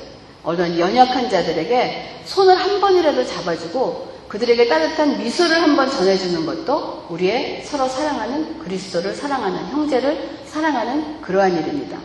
어떤 0.43 0.77
연약한 0.77 1.29
자들에게 1.29 2.21
손을 2.25 2.55
한 2.55 2.79
번이라도 2.79 3.25
잡아주고 3.25 4.15
그들에게 4.27 4.67
따뜻한 4.67 5.17
미소를 5.17 5.61
한번 5.61 5.89
전해주는 5.89 6.45
것도 6.45 7.05
우리의 7.09 7.63
서로 7.63 7.87
사랑하는 7.87 8.59
그리스도를 8.59 9.13
사랑하는 9.13 9.67
형제를 9.69 10.39
사랑하는 10.45 11.21
그러한 11.21 11.53
일입니다. 11.57 11.97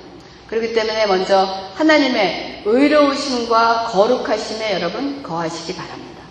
그렇기 0.51 0.75
때문에 0.75 1.07
먼저 1.07 1.49
하나님의 1.77 2.63
의로우심과 2.67 3.87
거룩하심에 3.93 4.75
여러분 4.75 5.23
거하시기 5.23 5.75
바랍니다. 5.77 6.23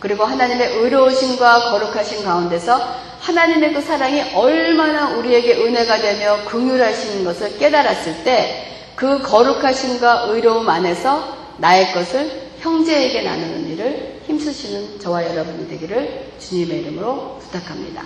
그리고 0.00 0.24
하나님의 0.24 0.76
의로우심과 0.78 1.70
거룩하심 1.70 2.24
가운데서 2.24 2.80
하나님의 3.20 3.74
그 3.74 3.80
사랑이 3.80 4.22
얼마나 4.34 5.10
우리에게 5.16 5.56
은혜가 5.56 5.98
되며 5.98 6.44
긍휼하신 6.44 7.24
것을 7.24 7.58
깨달았을 7.58 8.24
때 8.24 8.70
그 8.94 9.22
거룩하심과 9.22 10.26
의로움 10.28 10.68
안에서 10.68 11.36
나의 11.58 11.92
것을 11.92 12.50
형제에게 12.60 13.22
나누는 13.22 13.68
일을 13.70 14.20
힘쓰시는 14.26 15.00
저와 15.00 15.24
여러분이 15.24 15.68
되기를 15.68 16.32
주님의 16.38 16.80
이름으로 16.82 17.38
부탁합니다. 17.40 18.02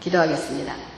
기도하겠습니다. 0.00 0.93